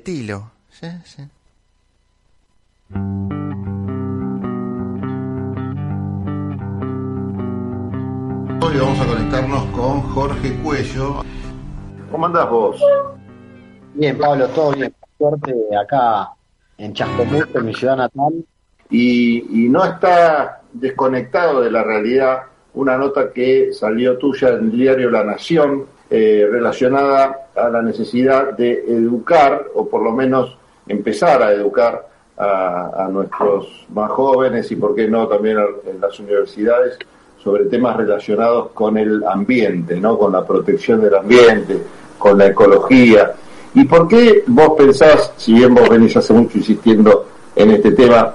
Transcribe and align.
Estilo, 0.00 0.50
sí, 0.70 0.86
sí. 1.04 1.22
Hoy 8.62 8.78
vamos 8.78 8.98
a 8.98 9.06
conectarnos 9.06 9.64
con 9.76 10.00
Jorge 10.00 10.56
Cuello. 10.62 11.22
¿Cómo 12.10 12.24
andás 12.24 12.48
vos? 12.48 12.82
Bien, 13.92 14.16
Pablo, 14.16 14.48
todo 14.48 14.72
bien. 14.72 14.94
Suerte 15.18 15.54
acá 15.76 16.30
en 16.78 16.94
Chascomús, 16.94 17.48
en 17.54 17.66
mi 17.66 17.74
ciudad 17.74 17.98
natal. 17.98 18.42
Y, 18.88 19.64
y 19.66 19.68
no 19.68 19.84
está 19.84 20.62
desconectado 20.72 21.60
de 21.60 21.70
la 21.70 21.84
realidad 21.84 22.44
una 22.72 22.96
nota 22.96 23.30
que 23.34 23.74
salió 23.74 24.16
tuya 24.16 24.48
en 24.48 24.60
el 24.60 24.72
diario 24.72 25.10
La 25.10 25.24
Nación 25.24 25.84
eh, 26.10 26.48
relacionada 26.50 27.50
a 27.54 27.68
la 27.68 27.82
necesidad 27.82 28.52
de 28.54 28.84
educar, 28.88 29.66
o 29.74 29.88
por 29.88 30.02
lo 30.02 30.10
menos 30.10 30.56
empezar 30.88 31.40
a 31.40 31.52
educar 31.52 32.08
a, 32.36 33.08
nuestros 33.12 33.86
más 33.94 34.10
jóvenes 34.10 34.70
y, 34.72 34.76
por 34.76 34.94
qué 34.94 35.06
no, 35.06 35.28
también 35.28 35.58
en 35.86 36.00
las 36.00 36.18
universidades 36.18 36.98
sobre 37.42 37.66
temas 37.66 37.96
relacionados 37.96 38.70
con 38.72 38.96
el 38.98 39.22
ambiente, 39.24 40.00
¿no? 40.00 40.18
con 40.18 40.32
la 40.32 40.44
protección 40.44 41.00
del 41.00 41.14
ambiente, 41.14 41.78
con 42.18 42.38
la 42.38 42.46
ecología. 42.46 43.32
¿Y 43.74 43.84
por 43.84 44.08
qué 44.08 44.42
vos 44.46 44.70
pensás, 44.76 45.32
si 45.36 45.54
bien 45.54 45.74
vos 45.74 45.88
venís 45.88 46.16
hace 46.16 46.32
mucho 46.32 46.58
insistiendo 46.58 47.26
en 47.54 47.70
este 47.70 47.92
tema, 47.92 48.34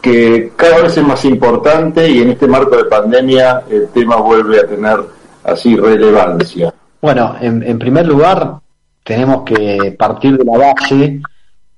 que 0.00 0.52
cada 0.54 0.82
vez 0.82 0.96
es 0.96 1.04
más 1.04 1.24
importante 1.24 2.08
y 2.08 2.22
en 2.22 2.30
este 2.30 2.46
marco 2.46 2.76
de 2.76 2.84
pandemia 2.84 3.64
el 3.68 3.88
tema 3.88 4.16
vuelve 4.16 4.60
a 4.60 4.66
tener 4.66 5.00
así 5.42 5.76
relevancia? 5.76 6.72
Bueno, 7.00 7.36
en, 7.40 7.78
primer 7.78 8.06
lugar, 8.06 8.58
tenemos 9.04 9.42
que 9.42 9.94
partir 9.98 10.36
de 10.36 10.44
la 10.44 10.58
base 10.58 11.20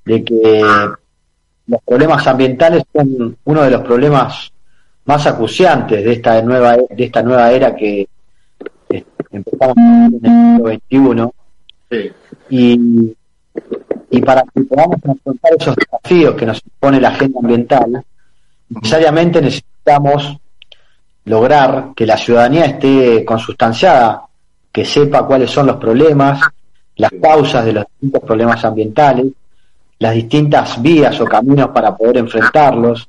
de 0.04 0.24
que 0.24 0.62
los 1.66 1.82
problemas 1.82 2.26
ambientales 2.26 2.84
son 2.92 3.36
uno 3.44 3.62
de 3.62 3.70
los 3.70 3.82
problemas 3.82 4.50
más 5.04 5.26
acuciantes 5.26 6.04
de 6.04 6.12
esta 6.12 6.40
nueva 6.42 6.76
de 6.76 7.04
esta 7.04 7.22
nueva 7.22 7.50
era 7.52 7.74
que 7.74 8.08
empezamos 9.30 9.76
en 9.76 10.66
el 10.66 10.82
siglo 10.88 11.32
XXI 11.90 12.12
y, 12.50 13.16
y 14.10 14.20
para 14.22 14.42
que 14.42 14.62
podamos 14.62 14.96
afrontar 14.96 15.52
esos 15.58 15.76
desafíos 15.76 16.34
que 16.34 16.46
nos 16.46 16.62
impone 16.64 17.00
la 17.00 17.08
agenda 17.08 17.40
ambiental 17.40 18.04
necesariamente 18.68 19.40
necesitamos 19.40 20.38
lograr 21.24 21.90
que 21.94 22.06
la 22.06 22.16
ciudadanía 22.16 22.64
esté 22.64 23.24
consustanciada 23.24 24.27
que 24.72 24.84
sepa 24.84 25.26
cuáles 25.26 25.50
son 25.50 25.66
los 25.66 25.76
problemas, 25.76 26.40
las 26.96 27.10
causas 27.20 27.64
de 27.64 27.72
los 27.72 27.84
distintos 27.84 28.22
problemas 28.22 28.64
ambientales, 28.64 29.26
las 29.98 30.14
distintas 30.14 30.80
vías 30.80 31.20
o 31.20 31.24
caminos 31.24 31.70
para 31.70 31.96
poder 31.96 32.18
enfrentarlos 32.18 33.08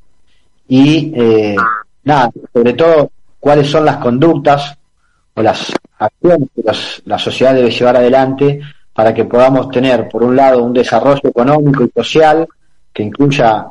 y, 0.67 1.11
eh, 1.16 1.55
nada, 2.03 2.31
sobre 2.53 2.73
todo, 2.73 3.11
cuáles 3.39 3.69
son 3.69 3.85
las 3.85 3.97
conductas 3.97 4.77
o 5.33 5.41
las 5.41 5.71
acciones 5.97 6.49
que 6.55 6.63
la 7.05 7.17
sociedad 7.17 7.53
debe 7.53 7.71
llevar 7.71 7.97
adelante 7.97 8.59
para 8.94 9.13
que 9.13 9.25
podamos 9.25 9.69
tener, 9.69 10.09
por 10.09 10.23
un 10.23 10.35
lado, 10.35 10.63
un 10.63 10.73
desarrollo 10.73 11.21
económico 11.23 11.83
y 11.83 11.89
social 11.89 12.47
que 12.91 13.03
incluya 13.03 13.67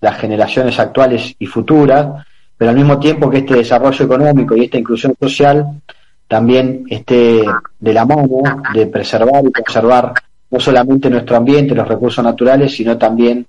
las 0.00 0.18
generaciones 0.18 0.78
actuales 0.78 1.34
y 1.38 1.46
futuras, 1.46 2.24
pero 2.56 2.70
al 2.70 2.76
mismo 2.76 2.98
tiempo 2.98 3.28
que 3.28 3.38
este 3.38 3.54
desarrollo 3.54 4.04
económico 4.04 4.56
y 4.56 4.64
esta 4.64 4.78
inclusión 4.78 5.14
social 5.20 5.80
también 6.28 6.84
esté 6.88 7.42
de 7.80 7.92
la 7.92 8.04
mano 8.04 8.28
de 8.74 8.86
preservar 8.86 9.42
y 9.44 9.50
conservar 9.50 10.12
no 10.50 10.60
solamente 10.60 11.10
nuestro 11.10 11.36
ambiente, 11.36 11.74
los 11.74 11.88
recursos 11.88 12.22
naturales, 12.22 12.74
sino 12.74 12.96
también 12.96 13.46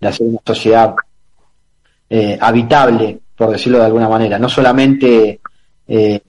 de 0.00 0.08
hacer 0.08 0.26
una 0.26 0.40
sociedad 0.44 0.94
eh, 2.10 2.36
habitable, 2.40 3.20
por 3.36 3.50
decirlo 3.50 3.78
de 3.78 3.86
alguna 3.86 4.08
manera. 4.08 4.38
No 4.38 4.48
solamente 4.48 5.40
eh, 5.86 6.20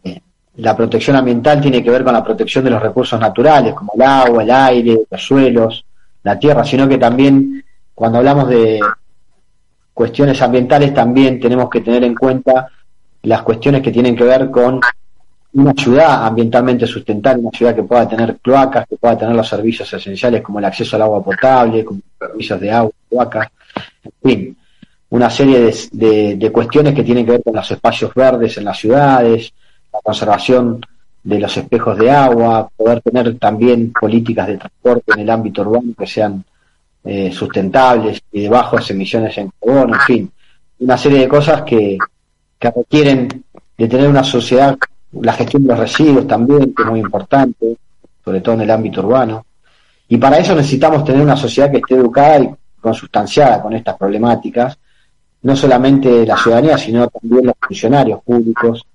la 0.58 0.76
protección 0.76 1.16
ambiental 1.16 1.62
tiene 1.62 1.84
que 1.84 1.92
ver 1.92 2.04
con 2.04 2.14
la 2.14 2.24
protección 2.24 2.64
de 2.64 2.72
los 2.72 2.82
recursos 2.82 3.20
naturales, 3.20 3.74
como 3.74 3.94
el 3.96 4.02
agua, 4.02 4.44
el 4.44 4.52
aire, 4.52 5.00
los 5.10 5.22
suelos, 5.22 5.86
la 6.24 6.38
tierra, 6.38 6.64
sino 6.64 6.88
que 6.88 6.98
también 6.98 7.64
cuando 7.94 8.20
hablamos 8.20 8.50
de 8.50 8.80
cuestiones 9.94 10.40
ambientales 10.42 10.94
también 10.94 11.40
tenemos 11.40 11.70
que 11.70 11.82
tener 11.82 12.04
en 12.04 12.14
cuenta 12.14 12.68
las 13.24 13.42
cuestiones 13.42 13.82
que 13.82 13.92
tienen 13.92 14.16
que 14.16 14.24
ver 14.24 14.52
con 14.52 14.80
una 15.54 15.74
ciudad 15.74 16.26
ambientalmente 16.26 16.86
sustentable, 16.86 17.42
una 17.42 17.52
ciudad 17.52 17.76
que 17.76 17.84
pueda 17.84 18.08
tener 18.08 18.38
cloacas, 18.38 18.88
que 18.88 18.98
pueda 18.98 19.18
tener 19.18 19.36
los 19.36 19.48
servicios 19.48 19.92
esenciales 19.92 20.42
como 20.42 20.60
el 20.60 20.66
acceso 20.66 20.96
al 20.96 21.04
agua 21.04 21.24
potable, 21.24 21.84
como 21.84 22.02
servicios 22.20 22.60
de 22.60 22.72
agua, 22.72 22.92
cloacas, 23.10 23.48
en 24.04 24.12
fin, 24.24 24.58
una 25.10 25.30
serie 25.30 25.74
de, 25.92 26.52
cuestiones 26.52 26.94
que 26.94 27.04
tienen 27.04 27.26
que 27.26 27.32
ver 27.32 27.44
con 27.44 27.56
los 27.56 27.72
espacios 27.72 28.14
verdes 28.14 28.58
en 28.58 28.66
las 28.66 28.78
ciudades, 28.78 29.54
la 29.94 30.00
conservación 30.02 30.82
de 31.24 31.40
los 31.40 31.56
espejos 31.56 31.98
de 31.98 32.12
agua, 32.12 32.70
poder 32.76 33.02
tener 33.02 33.38
también 33.38 33.92
políticas 33.92 34.48
de 34.48 34.58
transporte 34.58 35.14
en 35.14 35.20
el 35.22 35.30
ámbito 35.30 35.62
urbano 35.62 35.94
que 35.98 36.08
sean 36.08 36.44
eh, 37.04 37.32
sustentables 37.32 38.22
y 38.32 38.42
de 38.42 38.50
bajas 38.50 38.90
emisiones 38.92 39.38
en 39.38 39.52
carbono, 39.60 39.96
en 39.96 40.02
fin, 40.02 40.32
una 40.80 40.98
serie 40.98 41.20
de 41.20 41.28
cosas 41.28 41.64
que, 41.64 41.98
que 42.60 42.72
requieren 42.72 43.44
de 43.78 43.88
tener 43.88 44.10
una 44.10 44.24
sociedad 44.24 44.78
la 45.14 45.34
gestión 45.34 45.64
de 45.64 45.70
los 45.70 45.80
residuos 45.80 46.28
también, 46.28 46.74
que 46.74 46.84
es 46.84 46.90
muy 46.90 47.00
importante, 47.00 47.78
sobre 48.24 48.42
todo 48.42 48.56
en 48.56 48.62
el 48.62 48.72
ámbito 48.72 49.02
urbano. 49.02 49.46
Y 50.10 50.18
para 50.18 50.38
eso 50.38 50.56
necesitamos 50.56 51.04
tener 51.04 51.22
una 51.22 51.38
sociedad 51.38 51.72
que 51.72 51.78
esté 51.78 51.96
educada 51.96 52.40
y 52.40 52.50
consustanciada 52.80 53.62
con 53.62 53.74
estas 53.74 53.98
problemáticas, 53.98 54.78
no 55.42 55.56
solamente 55.56 56.26
la 56.26 56.38
ciudadanía, 56.38 56.78
sino 56.78 57.08
también 57.08 57.48
los 57.48 57.56
funcionarios 57.60 58.22
públicos 58.24 58.86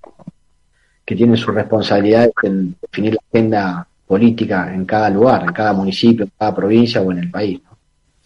que 1.04 1.16
tienen 1.16 1.36
sus 1.36 1.54
responsabilidades 1.54 2.32
en 2.42 2.76
definir 2.80 3.14
la 3.14 3.20
agenda 3.30 3.86
política 4.06 4.72
en 4.74 4.84
cada 4.84 5.10
lugar, 5.10 5.42
en 5.42 5.52
cada 5.52 5.72
municipio, 5.72 6.24
en 6.24 6.32
cada 6.38 6.54
provincia 6.54 7.00
o 7.00 7.10
en 7.12 7.18
el 7.18 7.30
país. 7.30 7.60
¿no? 7.64 7.76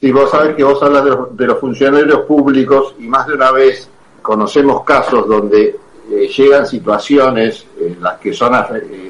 Sí, 0.01 0.13
vos 0.13 0.31
sabés 0.31 0.55
que 0.55 0.65
vos 0.65 0.83
hablas 0.83 1.05
de 1.33 1.47
los 1.47 1.59
funcionarios 1.59 2.21
públicos 2.23 2.95
y 2.99 3.05
más 3.05 3.27
de 3.27 3.35
una 3.35 3.51
vez 3.51 3.89
conocemos 4.21 4.83
casos 4.85 5.27
donde 5.27 5.77
eh, 6.11 6.28
llegan 6.28 6.67
situaciones 6.67 7.67
en 7.81 8.03
las 8.03 8.19
que 8.19 8.33
son 8.33 8.55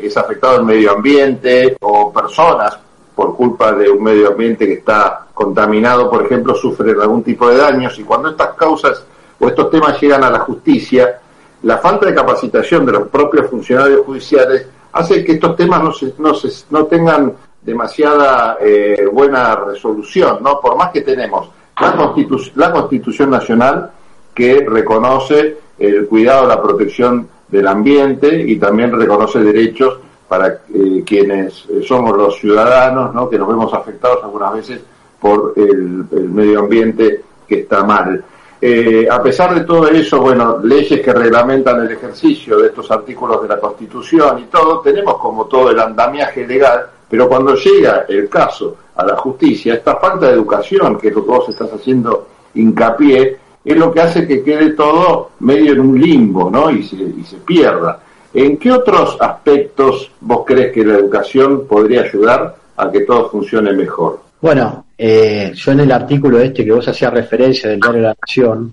es 0.03 0.17
afectado 0.17 0.57
el 0.57 0.65
medio 0.65 0.93
ambiente 0.93 1.77
o 1.81 2.13
personas 2.13 2.79
por 3.15 3.35
culpa 3.35 3.73
de 3.73 3.91
un 3.91 4.03
medio 4.03 4.29
ambiente 4.29 4.67
que 4.67 4.75
está 4.75 5.27
contaminado, 5.33 6.11
por 6.11 6.25
ejemplo, 6.25 6.55
sufren 6.55 7.01
algún 7.01 7.23
tipo 7.23 7.49
de 7.49 7.57
daños 7.57 7.99
y 7.99 8.05
cuando 8.05 8.31
estas 8.31 8.55
causas 8.55 9.05
o 9.39 9.49
estos 9.49 9.71
temas 9.71 10.01
llegan 10.01 10.25
a 10.25 10.31
la 10.31 10.41
justicia, 10.41 11.21
la 11.63 11.79
falta 11.79 12.07
de 12.07 12.15
capacitación 12.15 12.85
de 12.87 12.93
los 12.93 13.09
propios 13.09 13.49
funcionarios 13.51 14.05
judiciales 14.05 14.67
hace 14.93 15.25
que 15.25 15.33
estos 15.33 15.57
temas 15.57 15.83
no, 15.83 15.93
se, 15.93 16.15
no, 16.19 16.35
se, 16.35 16.49
no 16.71 16.85
tengan 16.87 17.33
demasiada 17.63 18.59
eh, 18.61 19.07
buena 19.13 19.57
resolución, 19.57 20.39
¿no? 20.43 20.61
Por 20.61 20.77
más 20.77 20.91
que 20.91 21.01
tenemos 21.01 21.51
la, 21.81 22.15
la 22.55 22.73
Constitución 22.73 23.31
Nacional 23.31 23.91
que 24.35 24.65
reconoce 24.67 25.59
el 25.79 26.07
cuidado, 26.07 26.47
la 26.47 26.63
protección 26.63 27.29
del 27.49 27.67
ambiente 27.67 28.43
y 28.43 28.57
también 28.57 28.93
reconoce 28.99 29.41
derechos 29.41 29.99
para 30.29 30.61
eh, 30.75 31.03
quienes 31.07 31.65
eh, 31.69 31.83
somos 31.87 32.17
los 32.17 32.39
ciudadanos, 32.39 33.15
¿no? 33.15 33.29
que 33.29 33.39
nos 33.39 33.49
vemos 33.49 33.73
afectados 33.73 34.23
algunas 34.25 34.55
veces 34.55 34.81
por 35.21 35.55
el, 35.57 36.05
medio 36.29 36.61
ambiente 36.61 37.23
que 37.47 37.61
está 37.61 37.85
mal. 37.85 38.23
Eh, 38.61 39.07
a 39.11 39.23
pesar 39.23 39.55
de 39.55 39.65
todo 39.65 39.87
eso, 39.89 40.21
bueno, 40.21 40.59
leyes 40.63 41.01
que 41.01 41.13
reglamentan 41.13 41.83
el 41.83 41.93
ejercicio 41.93 42.59
de 42.59 42.69
estos 42.69 42.91
artículos 42.91 43.43
de 43.43 43.49
la 43.49 43.61
Constitución 43.61 44.41
y 44.41 44.45
todo, 44.45 44.81
tenemos 44.81 45.19
como 45.19 45.45
todo 45.45 45.71
el 45.71 45.79
andamiaje 45.79 46.47
legal, 46.47 46.87
pero 47.09 47.29
cuando 47.29 47.55
llega 47.55 48.07
el 48.09 48.29
caso 48.29 48.77
a 48.97 49.05
la 49.05 49.17
justicia, 49.17 49.75
esta 49.75 49.97
falta 49.97 50.27
de 50.27 50.33
educación, 50.33 50.99
que 50.99 51.09
es 51.09 51.15
lo 51.15 51.25
que 51.25 51.31
vos 51.31 51.49
estás 51.49 51.73
haciendo 51.73 52.27
hincapié, 52.55 53.37
es 53.67 53.77
lo 53.77 53.93
que 53.93 54.01
hace 54.01 54.29
que 54.29 54.45
quede 54.45 54.71
todo 54.71 55.33
medio 55.41 55.73
en 55.73 55.81
un 55.81 56.01
limbo, 56.01 56.49
¿no? 56.49 56.71
Y 56.71 56.85
se, 56.85 56.97
y 56.97 57.25
se 57.25 57.39
pierda. 57.39 58.01
¿En 58.33 58.59
qué 58.59 58.71
otros 58.71 59.17
aspectos 59.21 60.11
vos 60.21 60.45
crees 60.47 60.73
que 60.73 60.85
la 60.85 60.99
educación 60.99 61.67
podría 61.67 62.03
ayudar 62.03 62.55
a 62.77 62.91
que 62.93 63.01
todo 63.01 63.29
funcione 63.29 63.73
mejor? 63.73 64.23
Bueno, 64.41 64.87
eh, 64.97 65.53
yo 65.55 65.73
en 65.73 65.81
el 65.81 65.91
artículo 65.91 66.39
este 66.39 66.65
que 66.65 66.71
vos 66.71 66.87
hacías 66.87 67.13
referencia 67.13 67.69
del 67.69 67.81
diario 67.81 68.03
de 68.03 68.07
la 68.07 68.17
Nación, 68.21 68.71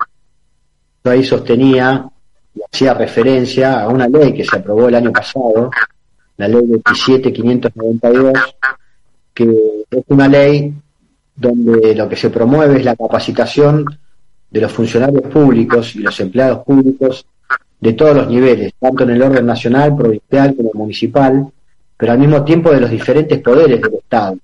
yo 1.04 1.12
ahí 1.12 1.24
sostenía 1.24 2.08
y 2.54 2.62
hacía 2.62 2.94
referencia 2.94 3.82
a 3.82 3.88
una 3.88 4.08
ley 4.08 4.32
que 4.34 4.46
se 4.46 4.58
aprobó 4.58 4.90
el 4.90 4.96
año 4.96 5.12
pasado, 5.12 5.72
la 6.38 6.48
ley 6.48 6.66
27592, 6.86 8.34
que 9.34 9.44
es 9.90 10.04
una 10.08 10.28
ley 10.28 10.72
donde 11.36 11.96
lo 11.96 12.08
que 12.08 12.16
se 12.16 12.30
promueve 12.30 12.78
es 12.78 12.86
la 12.86 12.96
capacitación 12.96 13.86
de 14.54 14.62
los 14.62 14.72
funcionarios 14.72 15.24
públicos 15.24 15.96
y 15.96 16.00
los 16.00 16.20
empleados 16.20 16.64
públicos 16.64 17.26
de 17.82 17.94
todos 17.94 18.16
los 18.16 18.28
niveles, 18.28 18.74
tanto 18.80 19.04
en 19.04 19.10
el 19.10 19.22
orden 19.24 19.48
nacional, 19.48 19.96
provincial 19.96 20.56
como 20.56 20.70
municipal, 20.76 21.48
pero 21.98 22.12
al 22.12 22.20
mismo 22.20 22.44
tiempo 22.44 22.72
de 22.72 22.80
los 22.80 22.92
diferentes 22.92 23.40
poderes 23.40 23.82
del 23.82 23.96
Estado. 23.96 24.38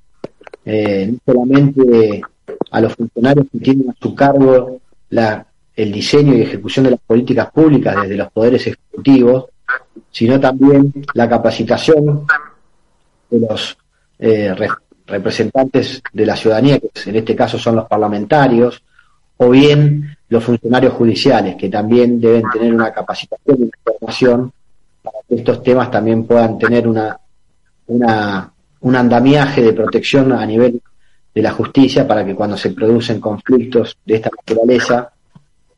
eh, 0.66 1.08
no 1.12 1.18
solamente 1.26 2.22
a 2.72 2.82
los 2.82 2.94
funcionarios 2.94 3.46
que 3.52 3.60
tienen 3.60 3.90
a 3.90 3.96
su 4.02 4.14
cargo 4.14 4.80
el 5.76 5.92
diseño 5.92 6.36
y 6.36 6.42
ejecución 6.42 6.86
de 6.86 6.92
las 6.92 7.00
políticas 7.00 7.52
públicas 7.52 7.96
desde 8.02 8.18
los 8.18 8.32
poderes 8.32 8.66
ejecutivos, 8.68 9.46
sino 10.12 10.40
también 10.40 10.92
la 11.14 11.30
capacitación 11.30 12.26
de 13.30 13.40
los 13.40 13.78
eh, 14.18 14.54
representantes 15.08 16.02
de 16.12 16.26
la 16.26 16.36
ciudadanía, 16.36 16.80
que 16.80 16.90
en 17.10 17.16
este 17.16 17.36
caso 17.36 17.58
son 17.58 17.78
los 17.78 17.88
parlamentarios, 17.88 18.82
o 19.42 19.50
bien 19.50 20.18
los 20.28 20.44
funcionarios 20.44 20.94
judiciales, 20.94 21.56
que 21.56 21.70
también 21.70 22.20
deben 22.20 22.44
tener 22.52 22.74
una 22.74 22.92
capacitación 22.92 23.58
y 23.60 23.64
información 23.64 24.52
para 25.02 25.18
que 25.28 25.36
estos 25.36 25.64
temas 25.64 25.90
también 25.90 26.26
puedan 26.26 26.58
tener 26.58 26.88
una, 26.88 27.18
una, 27.88 28.52
un 28.82 28.96
andamiaje 28.96 29.62
de 29.64 29.74
protección 29.74 30.34
a 30.34 30.46
nivel 30.46 30.82
de 31.34 31.42
la 31.42 31.52
justicia 31.52 32.06
para 32.06 32.26
que 32.26 32.36
cuando 32.36 32.58
se 32.58 32.72
producen 32.72 33.22
conflictos 33.22 33.98
de 34.06 34.16
esta 34.16 34.30
naturaleza 34.36 35.10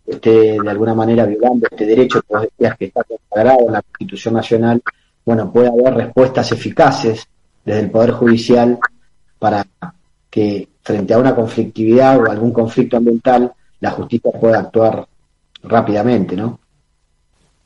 esté 0.08 0.60
de 0.60 0.69
alguna 0.69 0.96
manera 0.96 1.25
violando 1.25 1.68
este 1.69 1.86
derecho 1.86 2.22
que 2.22 2.34
vos 2.34 2.42
decías 2.42 2.78
que 2.78 2.86
está 2.86 3.04
consagrado 3.04 3.68
en 3.68 3.74
la 3.74 3.81
Constitución 3.84 4.34
Nacional, 4.34 4.81
bueno, 5.24 5.52
puede 5.54 5.68
haber 5.68 5.94
respuestas 5.94 6.52
eficaces 6.52 7.28
desde 7.63 7.81
el 7.81 7.92
Poder 7.92 8.12
Judicial 8.12 8.80
para 9.38 9.66
que 10.31 10.68
frente 10.83 11.13
a 11.13 11.18
una 11.18 11.36
conflictividad 11.36 12.19
o 12.19 12.30
algún 12.30 12.51
conflicto 12.51 12.98
ambiental 12.98 13.51
la 13.80 13.92
justicia 13.92 14.31
pueda 14.39 14.60
actuar 14.60 15.06
rápidamente, 15.63 16.36
¿no? 16.36 16.60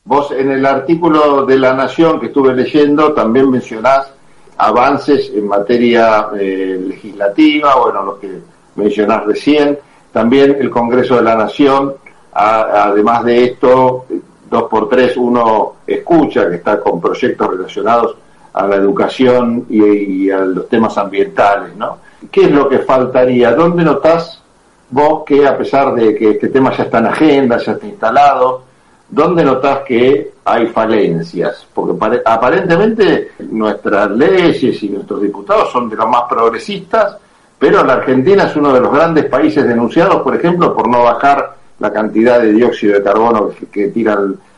Vos 0.04 0.32
en 0.32 0.52
el 0.52 0.66
artículo 0.66 1.46
de 1.46 1.58
La 1.58 1.74
Nación 1.74 2.20
que 2.20 2.28
estuve 2.28 2.54
leyendo 2.54 3.14
también 3.14 3.50
mencionás 3.50 4.12
avances 4.58 5.32
en 5.34 5.48
materia 5.48 6.28
eh, 6.40 6.80
legislativa, 6.80 7.76
bueno, 7.76 8.04
los 8.04 8.20
que 8.20 8.40
mencionás 8.76 9.26
recién, 9.26 9.78
también 10.12 10.58
el 10.60 10.70
Congreso 10.70 11.16
de 11.16 11.24
la 11.24 11.36
Nación, 11.36 11.96
además 12.32 13.24
de 13.24 13.46
esto, 13.46 14.06
dos 14.50 14.64
por 14.70 14.88
tres 14.90 15.18
uno 15.18 15.74
escucha 15.88 16.50
que 16.50 16.58
está 16.58 16.80
con 16.80 17.02
proyectos 17.02 17.48
relacionados 17.48 18.16
a 18.54 18.68
la 18.68 18.76
educación 18.76 19.66
y, 19.70 20.30
a 20.30 20.40
los 20.40 20.70
temas 20.70 20.98
ambientales, 20.98 21.76
¿no? 21.76 21.98
¿Qué 22.32 22.46
es 22.46 22.52
lo 22.52 22.68
que 22.70 22.80
faltaría? 22.80 23.54
¿Dónde 23.54 23.84
notás 23.84 24.42
vos 24.90 25.24
que 25.26 25.48
a 25.48 25.58
pesar 25.58 25.94
de 25.94 26.16
que 26.16 26.32
este 26.32 26.50
tema 26.50 26.76
ya 26.76 26.84
está 26.84 27.00
en 27.00 27.08
agenda, 27.08 27.58
ya 27.58 27.74
está 27.74 27.86
instalado, 27.86 28.64
¿dónde 29.10 29.44
notás 29.44 29.80
que 29.80 30.34
hay 30.44 30.68
falencias? 30.68 31.68
Porque 31.74 32.22
aparentemente 32.26 33.32
nuestras 33.50 34.12
leyes 34.12 34.82
y 34.84 34.90
nuestros 34.90 35.22
diputados 35.22 35.72
son 35.72 35.90
de 35.90 35.96
los 35.96 36.08
más 36.08 36.24
progresistas, 36.30 37.18
pero 37.58 37.84
la 37.84 37.94
Argentina 37.94 38.44
es 38.44 38.56
uno 38.56 38.74
de 38.74 38.82
los 38.82 38.94
grandes 38.94 39.26
países 39.26 39.68
denunciados, 39.68 40.22
por 40.22 40.36
ejemplo, 40.36 40.76
por 40.76 40.88
no 40.88 41.04
bajar 41.04 41.56
la 41.80 41.92
cantidad 41.92 42.40
de 42.40 42.54
dióxido 42.54 42.96
de 42.96 43.04
carbono 43.04 43.52
que, 43.72 43.88
tira 43.90 44.18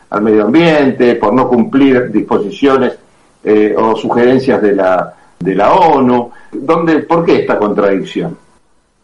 al, 0.10 0.22
medio 0.22 0.46
ambiente, 0.46 1.16
por 1.16 1.34
no 1.34 1.48
cumplir 1.48 2.12
disposiciones 2.12 2.98
eh, 3.44 3.76
o 3.78 3.96
sugerencias 3.96 4.62
de 4.62 4.74
la, 4.74 5.14
de 5.40 5.56
la 5.56 5.74
ONU. 5.74 6.32
¿Dónde, 6.52 7.00
¿Por 7.00 7.26
qué 7.26 7.42
esta 7.42 7.58
contradicción? 7.58 8.38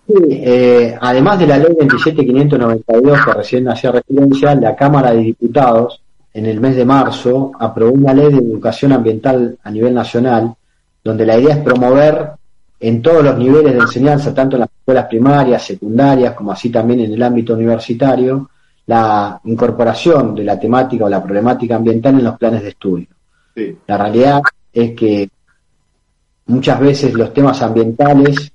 Sí, 0.08 0.14
eh, 0.30 0.98
además 1.00 1.40
de 1.40 1.48
la 1.48 1.58
ley 1.58 1.76
27592 1.80 3.26
que 3.26 3.34
recién 3.34 3.70
hacía 3.70 3.92
referencia, 3.92 4.56
la 4.56 4.76
Cámara 4.76 5.14
de 5.14 5.22
Diputados 5.22 6.02
en 6.34 6.46
el 6.46 6.60
mes 6.60 6.76
de 6.76 6.84
marzo 6.84 7.52
aprobó 7.60 7.94
una 7.94 8.14
ley 8.14 8.32
de 8.32 8.40
educación 8.40 8.92
ambiental 8.92 9.58
a 9.64 9.72
nivel 9.72 9.94
nacional, 9.94 10.54
donde 11.04 11.26
la 11.26 11.38
idea 11.38 11.56
es 11.56 11.64
promover 11.64 12.32
en 12.80 13.02
todos 13.02 13.24
los 13.24 13.38
niveles 13.38 13.74
de 13.74 13.80
enseñanza, 13.80 14.34
tanto 14.34 14.58
en 14.58 14.62
las 14.62 14.70
escuelas 14.70 15.06
primarias, 15.06 15.64
secundarias, 15.64 16.34
como 16.34 16.52
así 16.52 16.70
también 16.70 17.00
en 17.00 17.14
el 17.14 17.24
ámbito 17.24 17.54
universitario, 17.54 18.50
la 18.88 19.40
incorporación 19.46 20.36
de 20.36 20.44
la 20.44 20.60
temática 20.60 21.06
o 21.06 21.10
la 21.10 21.24
problemática 21.24 21.76
ambiental 21.76 22.16
en 22.16 22.26
los 22.26 22.38
planes 22.38 22.64
de 22.64 22.70
estudio. 22.70 23.08
La 23.88 23.98
realidad 23.98 24.42
es 24.74 24.92
que 24.92 25.30
muchas 26.46 26.80
veces 26.80 27.14
los 27.14 27.34
temas 27.34 27.62
ambientales 27.62 28.54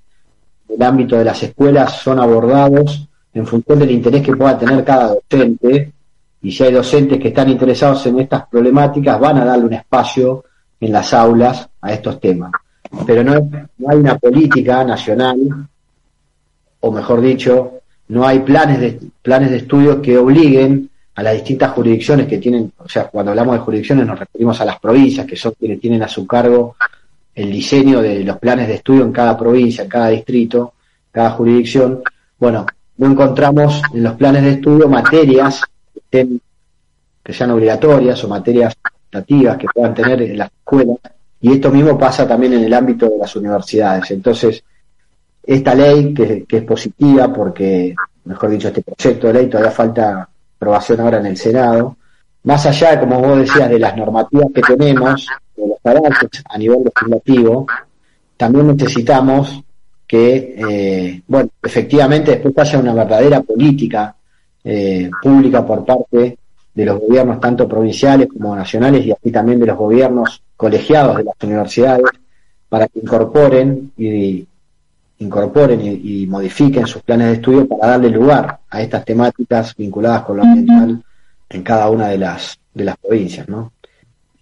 el 0.69 0.83
ámbito 0.83 1.17
de 1.17 1.25
las 1.25 1.43
escuelas 1.43 1.99
son 1.99 2.19
abordados 2.21 3.09
en 3.33 3.47
función 3.47 3.79
del 3.79 3.91
interés 3.91 4.23
que 4.23 4.37
pueda 4.37 4.59
tener 4.59 4.85
cada 4.85 5.15
docente, 5.15 5.93
y 6.43 6.53
si 6.53 6.65
hay 6.65 6.73
docentes 6.73 7.19
que 7.19 7.29
están 7.29 7.49
interesados 7.49 8.07
en 8.07 8.21
estas 8.21 8.47
problemáticas, 8.47 9.19
van 9.19 9.39
a 9.39 9.45
darle 9.45 9.67
un 9.67 9.73
espacio 9.73 10.45
en 10.81 10.93
las 10.93 11.13
aulas 11.13 11.69
a 11.81 11.93
estos 11.93 12.21
temas. 12.21 12.53
Pero 13.07 13.25
no, 13.25 13.35
no 13.79 13.91
hay 13.91 13.99
una 13.99 14.19
política 14.19 14.85
nacional, 14.85 15.37
o 16.81 16.93
mejor 16.93 17.21
dicho, 17.21 17.73
no 18.09 18.27
hay 18.27 18.41
planes 18.41 18.81
de, 18.81 19.01
planes 19.21 19.51
de 19.51 19.57
estudio 19.59 20.01
que 20.01 20.17
obliguen 20.17 20.91
a 21.15 21.23
las 21.23 21.35
distintas 21.35 21.73
jurisdicciones 21.73 22.29
que 22.29 22.39
tienen, 22.39 22.73
o 22.79 22.89
sea, 22.89 23.09
cuando 23.09 23.33
hablamos 23.33 23.55
de 23.55 23.61
jurisdicciones 23.61 24.07
nos 24.07 24.19
referimos 24.19 24.61
a 24.61 24.65
las 24.65 24.79
provincias, 24.79 25.27
que 25.27 25.37
son 25.37 25.53
quienes 25.59 25.81
tienen 25.81 26.03
a 26.03 26.09
su 26.09 26.27
cargo 26.27 26.77
el 27.39 27.53
diseño 27.53 28.03
de 28.03 28.25
los 28.25 28.37
planes 28.39 28.67
de 28.67 28.75
estudio 28.75 29.05
en 29.05 29.13
cada 29.13 29.39
provincia, 29.39 29.85
en 29.85 29.89
cada 29.89 30.09
distrito, 30.09 30.75
cada 31.13 31.31
jurisdicción, 31.31 32.03
bueno, 32.37 32.67
no 32.97 33.07
encontramos 33.07 33.81
en 33.95 34.03
los 34.03 34.15
planes 34.15 34.43
de 34.43 34.51
estudio 34.51 34.89
materias 34.89 35.63
que, 36.11 36.27
sean 37.31 37.51
obligatorias 37.53 38.25
o 38.25 38.29
materias 38.29 38.75
optativas 39.05 39.57
que 39.57 39.69
puedan 39.73 39.95
tener 39.95 40.23
en 40.23 40.39
las 40.39 40.51
escuelas, 40.51 40.97
y 41.41 41.53
esto 41.53 41.71
mismo 41.71 41.97
pasa 41.97 42.27
también 42.27 42.55
en 42.55 42.65
el 42.65 42.75
ámbito 42.75 43.09
de 43.09 43.19
las 43.19 43.37
universidades. 43.37 44.11
Entonces, 44.11 44.65
esta 45.45 45.75
ley, 45.77 46.13
que, 46.13 46.45
que 46.45 46.57
es 46.57 46.65
positiva 46.65 47.33
porque, 47.33 47.95
mejor 48.25 48.51
dicho, 48.51 48.69
este 48.69 48.83
proyecto 48.83 49.29
de 49.29 49.33
ley 49.35 49.47
todavía 49.47 49.71
falta 49.71 50.29
aprobación 50.57 51.01
ahora 51.01 51.19
en 51.19 51.27
el 51.27 51.37
Senado, 51.37 51.97
más 52.43 52.67
allá, 52.67 52.99
como 52.99 53.21
vos 53.21 53.39
decías, 53.39 53.69
de 53.71 53.79
las 53.79 53.97
normativas 53.97 54.49
que 54.53 54.63
tenemos, 54.63 55.29
de 55.59 55.69
los 55.69 55.79
avances 55.85 56.43
a 56.49 56.59
nivel 56.59 56.85
legislativo, 56.85 57.67
también 58.37 58.69
necesitamos 58.69 59.63
que, 60.07 60.55
eh, 60.57 61.23
bueno, 61.27 61.51
efectivamente 61.63 62.31
después 62.31 62.57
haya 62.59 62.79
una 62.79 62.95
verdadera 62.95 63.43
política 63.43 64.15
eh, 64.65 65.11
pública 65.23 65.67
por 65.67 65.85
parte 65.85 66.39
de 66.75 66.85
los 66.85 67.01
gobiernos 67.01 67.41
tanto 67.41 67.69
provinciales 67.69 68.29
como 68.29 68.55
nacionales 68.55 69.05
y 69.05 69.13
así 69.13 69.31
también 69.31 69.61
de 69.61 69.67
los 69.67 69.77
gobiernos 69.77 70.43
colegiados 70.57 71.19
de 71.19 71.25
las 71.25 71.35
universidades 71.43 72.07
para 72.69 72.87
que 72.87 73.01
incorporen 73.01 73.93
y 73.97 74.47
incorporen 75.19 75.81
y, 75.83 76.27
modifiquen 76.27 76.87
sus 76.87 77.03
planes 77.03 77.27
de 77.27 77.33
estudio 77.35 77.67
para 77.67 77.93
darle 77.93 78.11
lugar 78.11 78.61
a 78.71 78.81
estas 78.81 79.05
temáticas 79.05 79.75
vinculadas 79.77 80.23
con 80.23 80.37
lo 80.37 80.43
ambiental 80.45 81.03
en 81.51 81.63
cada 81.63 81.91
una 81.91 82.09
de 82.09 82.19
las 82.19 82.59
de 82.73 82.85
las 82.85 82.97
provincias, 82.97 83.49
¿no? 83.49 83.73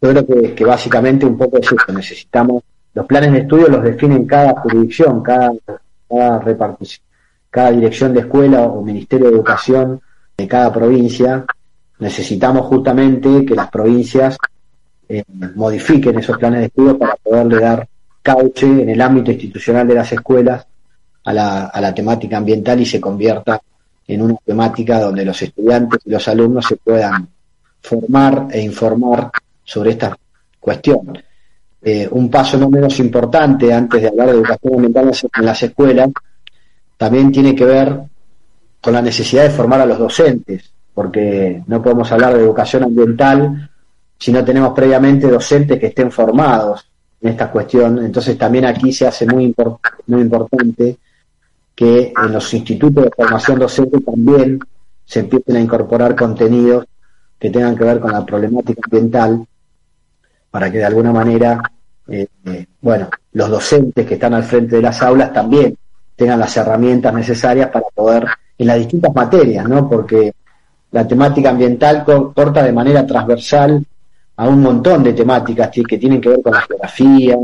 Yo 0.01 0.11
creo 0.11 0.55
que, 0.55 0.65
básicamente 0.65 1.25
un 1.25 1.39
poco 1.39 1.59
es 1.59 1.67
eso, 1.67 1.93
necesitamos, 1.93 2.63
los 2.95 3.07
planes 3.07 3.33
de 3.33 3.39
estudio 3.41 3.69
los 3.69 3.83
definen 3.83 4.27
cada 4.27 4.61
jurisdicción, 4.61 5.23
cada, 5.23 5.53
cada 6.09 6.39
repartición, 6.41 7.05
cada 7.51 7.71
dirección 7.71 8.13
de 8.13 8.21
escuela 8.21 8.63
o 8.63 8.83
ministerio 8.83 9.29
de 9.29 9.35
educación 9.35 10.01
de 10.37 10.47
cada 10.47 10.73
provincia, 10.73 11.45
necesitamos 11.99 12.67
justamente 12.67 13.45
que 13.47 13.55
las 13.55 13.71
provincias 13.71 14.37
eh, 15.09 15.25
modifiquen 15.55 16.19
esos 16.19 16.37
planes 16.37 16.61
de 16.61 16.67
estudio 16.67 16.99
para 16.99 17.17
poderle 17.17 17.61
dar 17.61 17.89
cauce 18.23 18.67
en 18.67 18.91
el 18.91 19.01
ámbito 19.01 19.31
institucional 19.31 19.87
de 19.87 19.95
las 19.95 20.13
escuelas 20.13 20.67
a 21.25 21.33
la, 21.33 21.67
a 21.67 21.81
la 21.81 21.95
temática 21.95 22.37
ambiental 22.37 22.81
y 22.81 22.87
se 22.87 23.01
convierta 23.01 23.61
en 24.07 24.23
una 24.23 24.37
temática 24.45 25.01
donde 25.01 25.25
los 25.25 25.41
estudiantes 25.41 26.01
y 26.05 26.11
los 26.11 26.27
alumnos 26.29 26.67
se 26.67 26.77
puedan 26.77 27.29
formar 27.81 28.49
e 28.51 28.61
informar 28.61 29.31
sobre 29.67 29.91
esta 29.91 30.17
cuestión. 30.59 31.13
Eh, 31.83 32.09
un 32.11 32.31
paso 32.31 32.57
no 32.57 32.71
menos 32.71 32.99
importante 33.01 33.73
antes 33.73 34.01
de 34.01 34.09
hablar 34.09 34.29
de 34.29 34.35
educación 34.35 34.75
ambiental 34.75 35.13
en 35.39 35.45
las 35.45 35.63
escuelas 35.63 36.11
también 36.97 37.31
tiene 37.31 37.55
que 37.55 37.67
ver 37.67 38.01
con 38.81 38.95
la 38.95 39.03
necesidad 39.03 39.43
de 39.43 39.51
formar 39.51 39.81
a 39.83 39.87
los 39.87 39.99
docentes, 39.99 40.73
porque 40.95 41.63
no 41.67 41.83
podemos 41.83 42.11
hablar 42.11 42.35
de 42.35 42.41
educación 42.41 42.85
ambiental 42.85 43.71
si 44.19 44.33
no 44.33 44.43
tenemos 44.45 44.73
previamente 44.73 45.29
docentes 45.29 45.79
que 45.79 45.89
estén 45.89 46.11
formados 46.11 46.89
en 47.21 47.31
esta 47.31 47.51
cuestión. 47.51 48.05
Entonces 48.05 48.39
también 48.39 48.65
aquí 48.65 48.93
se 48.93 49.07
hace 49.07 49.27
muy, 49.27 49.55
muy 50.07 50.23
importante 50.23 50.97
que 51.75 52.13
en 52.17 52.33
los 52.33 52.55
institutos 52.55 53.05
de 53.05 53.11
formación 53.11 53.59
docente 53.59 54.01
también 54.01 54.59
se 55.05 55.21
empiecen 55.21 55.57
a 55.57 55.61
incorporar 55.61 56.17
contenidos 56.17 56.87
que 57.39 57.51
tengan 57.51 57.77
que 57.77 57.85
ver 57.85 58.01
con 58.01 58.13
la 58.13 58.25
problemática 58.25 58.81
ambiental 58.85 59.47
para 60.57 60.73
que 60.73 60.79
de 60.79 60.87
alguna 60.87 61.13
manera, 61.13 61.61
eh, 62.09 62.27
eh, 62.47 62.67
bueno, 62.81 63.11
los 63.35 63.51
docentes 63.51 64.07
que 64.07 64.15
están 64.15 64.33
al 64.33 64.43
frente 64.43 64.77
de 64.77 64.81
las 64.81 65.03
aulas 65.03 65.31
también 65.31 65.77
tengan 66.17 66.41
las 66.41 66.57
herramientas 66.57 67.13
necesarias 67.13 67.69
para 67.69 67.85
poder, 67.95 68.25
en 68.57 68.67
las 68.67 68.79
distintas 68.79 69.15
materias, 69.15 69.69
¿no? 69.69 69.87
Porque 69.87 70.33
la 70.93 71.07
temática 71.07 71.51
ambiental 71.51 72.07
corta 72.07 72.63
de 72.63 72.73
manera 72.73 73.07
transversal 73.07 73.85
a 74.35 74.49
un 74.49 74.63
montón 74.63 75.03
de 75.03 75.13
temáticas 75.13 75.71
que 75.71 75.99
tienen 75.99 76.23
que 76.23 76.31
ver 76.31 76.41
con 76.41 76.55
la 76.55 76.63
geografía, 76.63 77.37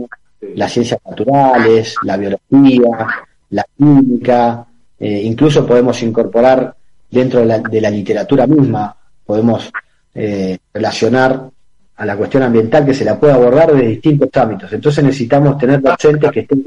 las 0.55 0.73
ciencias 0.73 0.99
naturales, 1.05 1.95
la 2.05 2.17
biología, 2.17 3.07
la 3.51 3.67
química, 3.77 4.67
eh, 4.99 5.21
incluso 5.23 5.67
podemos 5.67 6.03
incorporar 6.03 6.75
dentro 7.11 7.41
de 7.41 7.79
la, 7.79 7.91
literatura 7.91 8.47
misma, 8.47 8.97
podemos 9.27 9.71
eh, 10.15 10.57
relacionar 10.73 11.51
a 11.97 12.07
la 12.07 12.17
cuestión 12.17 12.43
ambiental 12.43 12.85
que 12.85 12.95
se 12.95 13.05
la 13.05 13.19
puede 13.19 13.33
abordar 13.33 13.73
de 13.73 13.87
distintos 13.87 14.29
ámbitos. 14.35 14.73
Entonces 14.73 15.05
necesitamos 15.05 15.59
tener 15.59 15.81
docentes 15.81 16.31
que 16.31 16.41
estén... 16.41 16.65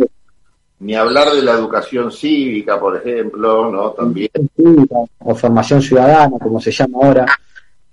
Ni 0.79 0.94
hablar 0.94 1.32
de 1.32 1.41
la 1.41 1.53
educación 1.53 2.12
cívica, 2.12 2.79
por 2.79 2.98
ejemplo, 2.98 3.72
¿no? 3.72 3.91
También. 3.91 4.29
O 5.20 5.34
formación 5.34 5.82
ciudadana, 5.82 6.38
como 6.38 6.60
se 6.60 6.72
llama 6.72 7.00
ahora. 7.01 7.25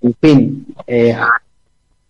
En 0.02 0.14
fin, 0.20 0.66
eh, 0.86 1.16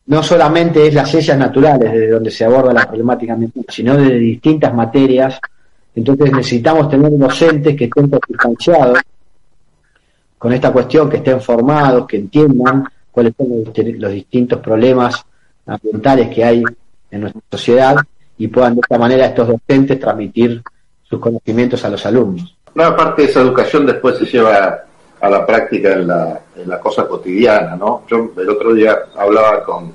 no 0.06 0.22
solamente 0.22 0.86
es 0.86 0.94
las 0.94 1.10
ciencias 1.10 1.38
naturales 1.38 1.92
desde 1.92 2.10
donde 2.10 2.30
se 2.30 2.44
aborda 2.44 2.72
la 2.72 2.86
problemática 2.86 3.34
ambiental, 3.34 3.64
sino 3.68 3.96
de 3.96 4.18
distintas 4.18 4.74
materias. 4.74 5.38
Entonces 5.94 6.32
necesitamos 6.32 6.88
tener 6.88 7.12
docentes 7.16 7.76
que 7.76 7.84
estén 7.84 8.10
sustanciados 8.26 8.98
con 10.38 10.52
esta 10.52 10.72
cuestión, 10.72 11.08
que 11.08 11.18
estén 11.18 11.40
formados, 11.40 12.06
que 12.06 12.16
entiendan 12.16 12.84
cuáles 13.12 13.34
son 13.36 13.48
los, 13.98 14.12
distintos 14.12 14.58
problemas 14.60 15.24
ambientales 15.66 16.34
que 16.34 16.44
hay 16.44 16.62
en 17.10 17.20
nuestra 17.20 17.42
sociedad 17.50 17.96
y 18.38 18.48
puedan 18.48 18.74
de 18.74 18.80
esta 18.80 18.98
manera 18.98 19.26
estos 19.26 19.48
docentes 19.48 20.00
transmitir 20.00 20.62
sus 21.04 21.20
conocimientos 21.20 21.84
a 21.84 21.90
los 21.90 22.04
alumnos. 22.06 22.56
Una 22.74 22.96
parte 22.96 23.22
de 23.22 23.28
esa 23.28 23.42
educación 23.42 23.86
después 23.86 24.16
se 24.18 24.24
lleva 24.24 24.80
a 25.20 25.30
la 25.30 25.46
práctica 25.46 25.92
en 25.92 26.08
la, 26.08 26.40
en 26.56 26.68
la 26.68 26.80
cosa 26.80 27.06
cotidiana, 27.06 27.76
¿no? 27.76 28.02
Yo 28.08 28.32
el 28.36 28.48
otro 28.48 28.72
día 28.72 28.98
hablaba 29.14 29.62
con 29.62 29.92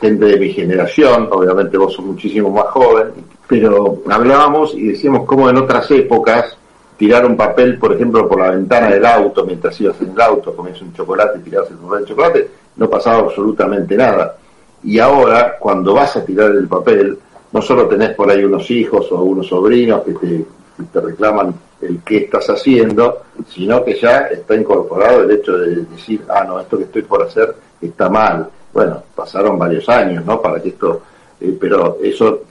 gente 0.00 0.24
de 0.24 0.38
mi 0.38 0.52
generación, 0.52 1.28
obviamente 1.30 1.76
vos 1.76 1.92
sos 1.92 2.04
muchísimo 2.04 2.50
más 2.50 2.66
joven, 2.66 3.08
pero 3.46 4.02
hablábamos 4.08 4.74
y 4.74 4.88
decíamos 4.88 5.26
cómo 5.26 5.50
en 5.50 5.58
otras 5.58 5.90
épocas 5.90 6.56
tirar 7.02 7.26
un 7.26 7.36
papel, 7.36 7.78
por 7.78 7.92
ejemplo, 7.92 8.28
por 8.28 8.38
la 8.38 8.52
ventana 8.52 8.88
del 8.88 9.04
auto 9.04 9.44
mientras 9.44 9.80
ibas 9.80 10.00
en 10.00 10.12
el 10.12 10.20
auto, 10.20 10.54
comías 10.54 10.80
un 10.82 10.92
chocolate 10.92 11.40
y 11.40 11.42
tirabas 11.42 11.68
el 11.72 11.78
papel 11.78 11.98
de 11.98 12.06
chocolate, 12.06 12.50
no 12.76 12.88
pasaba 12.88 13.18
absolutamente 13.18 13.96
nada. 13.96 14.36
Y 14.84 15.00
ahora, 15.00 15.56
cuando 15.58 15.94
vas 15.94 16.14
a 16.14 16.24
tirar 16.24 16.52
el 16.52 16.68
papel, 16.68 17.18
no 17.50 17.60
solo 17.60 17.88
tenés 17.88 18.10
por 18.10 18.30
ahí 18.30 18.44
unos 18.44 18.70
hijos 18.70 19.10
o 19.10 19.20
unos 19.20 19.48
sobrinos 19.48 20.02
que 20.04 20.12
te, 20.12 21.00
reclaman 21.00 21.52
el 21.80 22.02
qué 22.04 22.18
estás 22.18 22.48
haciendo, 22.50 23.22
sino 23.48 23.84
que 23.84 23.98
ya 23.98 24.28
está 24.28 24.54
incorporado 24.54 25.24
el 25.24 25.32
hecho 25.32 25.58
de 25.58 25.84
decir, 25.84 26.22
ah, 26.28 26.44
no, 26.44 26.60
esto 26.60 26.78
que 26.78 26.84
estoy 26.84 27.02
por 27.02 27.24
hacer 27.24 27.52
está 27.80 28.08
mal. 28.08 28.48
Bueno, 28.72 29.02
pasaron 29.12 29.58
varios 29.58 29.88
años, 29.88 30.24
¿no? 30.24 30.40
Para 30.40 30.62
que 30.62 30.68
esto, 30.68 31.02
eh, 31.40 31.58
pero 31.60 31.98
eso 32.00 32.42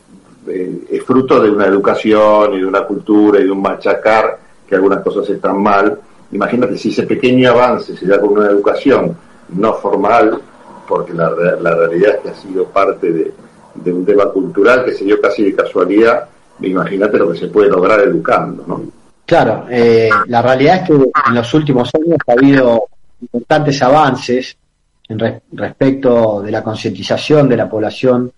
eh, 0.47 0.87
es 0.89 1.03
fruto 1.03 1.41
de 1.41 1.49
una 1.49 1.65
educación 1.65 2.53
y 2.53 2.59
de 2.59 2.65
una 2.65 2.83
cultura 2.83 3.39
y 3.39 3.43
de 3.43 3.51
un 3.51 3.61
machacar 3.61 4.39
que 4.67 4.75
algunas 4.75 5.01
cosas 5.01 5.29
están 5.29 5.61
mal. 5.61 5.99
Imagínate 6.31 6.77
si 6.77 6.89
ese 6.89 7.03
pequeño 7.03 7.51
avance 7.51 7.95
se 7.95 8.07
da 8.07 8.19
con 8.19 8.29
una 8.29 8.47
educación 8.47 9.15
no 9.49 9.73
formal, 9.73 10.39
porque 10.87 11.13
la, 11.13 11.29
la 11.29 11.75
realidad 11.75 12.15
es 12.15 12.21
que 12.21 12.29
ha 12.29 12.35
sido 12.35 12.65
parte 12.65 13.11
de, 13.11 13.33
de 13.75 13.93
un 13.93 14.05
tema 14.05 14.25
cultural 14.25 14.85
que 14.85 14.93
se 14.93 15.05
dio 15.05 15.19
casi 15.19 15.43
de 15.43 15.55
casualidad, 15.55 16.27
imagínate 16.61 17.17
lo 17.17 17.31
que 17.31 17.37
se 17.37 17.47
puede 17.47 17.69
lograr 17.69 17.99
educando, 18.01 18.63
¿no? 18.67 18.81
Claro, 19.25 19.65
eh, 19.69 20.09
la 20.27 20.41
realidad 20.41 20.77
es 20.77 20.87
que 20.87 20.93
en 20.93 21.35
los 21.35 21.53
últimos 21.53 21.89
años 21.95 22.17
ha 22.27 22.33
habido 22.33 22.83
importantes 23.21 23.81
avances 23.81 24.57
en 25.07 25.19
respecto 25.53 26.41
de 26.41 26.51
la 26.51 26.63
concientización 26.63 27.47
de 27.47 27.57
la 27.57 27.69
población 27.69 28.31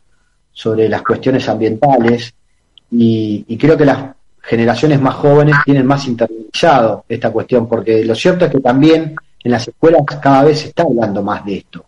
sobre 0.53 0.87
las 0.87 1.01
cuestiones 1.01 1.49
ambientales 1.49 2.33
y, 2.91 3.57
creo 3.57 3.75
que 3.75 3.85
las 3.85 4.15
generaciones 4.41 5.01
más 5.01 5.15
jóvenes 5.15 5.55
tienen 5.65 5.85
más 5.85 6.07
internalizado 6.07 7.05
esta 7.09 7.31
cuestión, 7.31 7.67
porque 7.67 8.05
lo 8.05 8.13
cierto 8.13 8.45
es 8.45 8.51
que 8.51 8.59
también 8.59 9.15
en 9.43 9.51
las 9.51 9.67
escuelas 9.67 10.03
cada 10.21 10.43
vez 10.43 10.59
se 10.59 10.67
está 10.69 10.83
hablando 10.83 11.23
más 11.23 11.43
de 11.43 11.57
esto. 11.57 11.85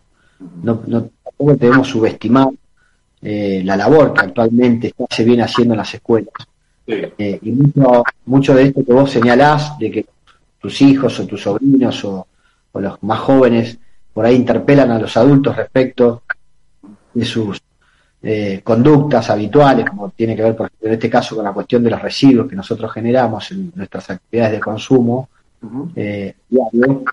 No, 0.62 0.82
no 0.86 1.08
tampoco 1.22 1.54
debemos 1.54 1.88
subestimar 1.88 2.48
eh, 3.22 3.62
la 3.64 3.76
labor 3.76 4.12
que 4.12 4.20
actualmente 4.20 4.94
se 5.08 5.24
viene 5.24 5.42
haciendo 5.42 5.74
en 5.74 5.78
las 5.78 5.94
escuelas. 5.94 6.32
Eh, 6.86 7.38
y 7.42 7.50
mucho, 7.50 8.04
mucho 8.26 8.54
de 8.54 8.64
esto 8.64 8.84
que 8.84 8.92
vos 8.92 9.10
señalás, 9.10 9.78
de 9.78 9.90
que 9.90 10.06
tus 10.60 10.80
hijos 10.82 11.18
o 11.18 11.26
tus 11.26 11.42
sobrinos 11.42 12.04
o, 12.04 12.26
los 12.74 13.02
más 13.04 13.20
jóvenes 13.20 13.78
por 14.12 14.26
ahí 14.26 14.36
interpelan 14.36 14.90
a 14.90 14.98
los 14.98 15.16
adultos 15.16 15.56
respecto 15.56 16.24
de 17.14 17.24
sus 17.24 17.58
eh, 18.28 18.60
conductas 18.64 19.30
habituales, 19.30 19.88
como 19.88 20.10
tiene 20.10 20.34
que 20.34 20.42
ver, 20.42 20.56
por 20.56 20.66
ejemplo, 20.66 20.88
en 20.88 20.94
este 20.94 21.10
caso 21.10 21.36
con 21.36 21.44
la 21.44 21.52
cuestión 21.52 21.84
de 21.84 21.90
los 21.90 22.02
residuos 22.02 22.48
que 22.48 22.56
nosotros 22.56 22.92
generamos 22.92 23.50
en 23.52 23.72
nuestras 23.74 24.10
actividades 24.10 24.52
de 24.52 24.60
consumo 24.60 25.28
diario, 26.48 27.04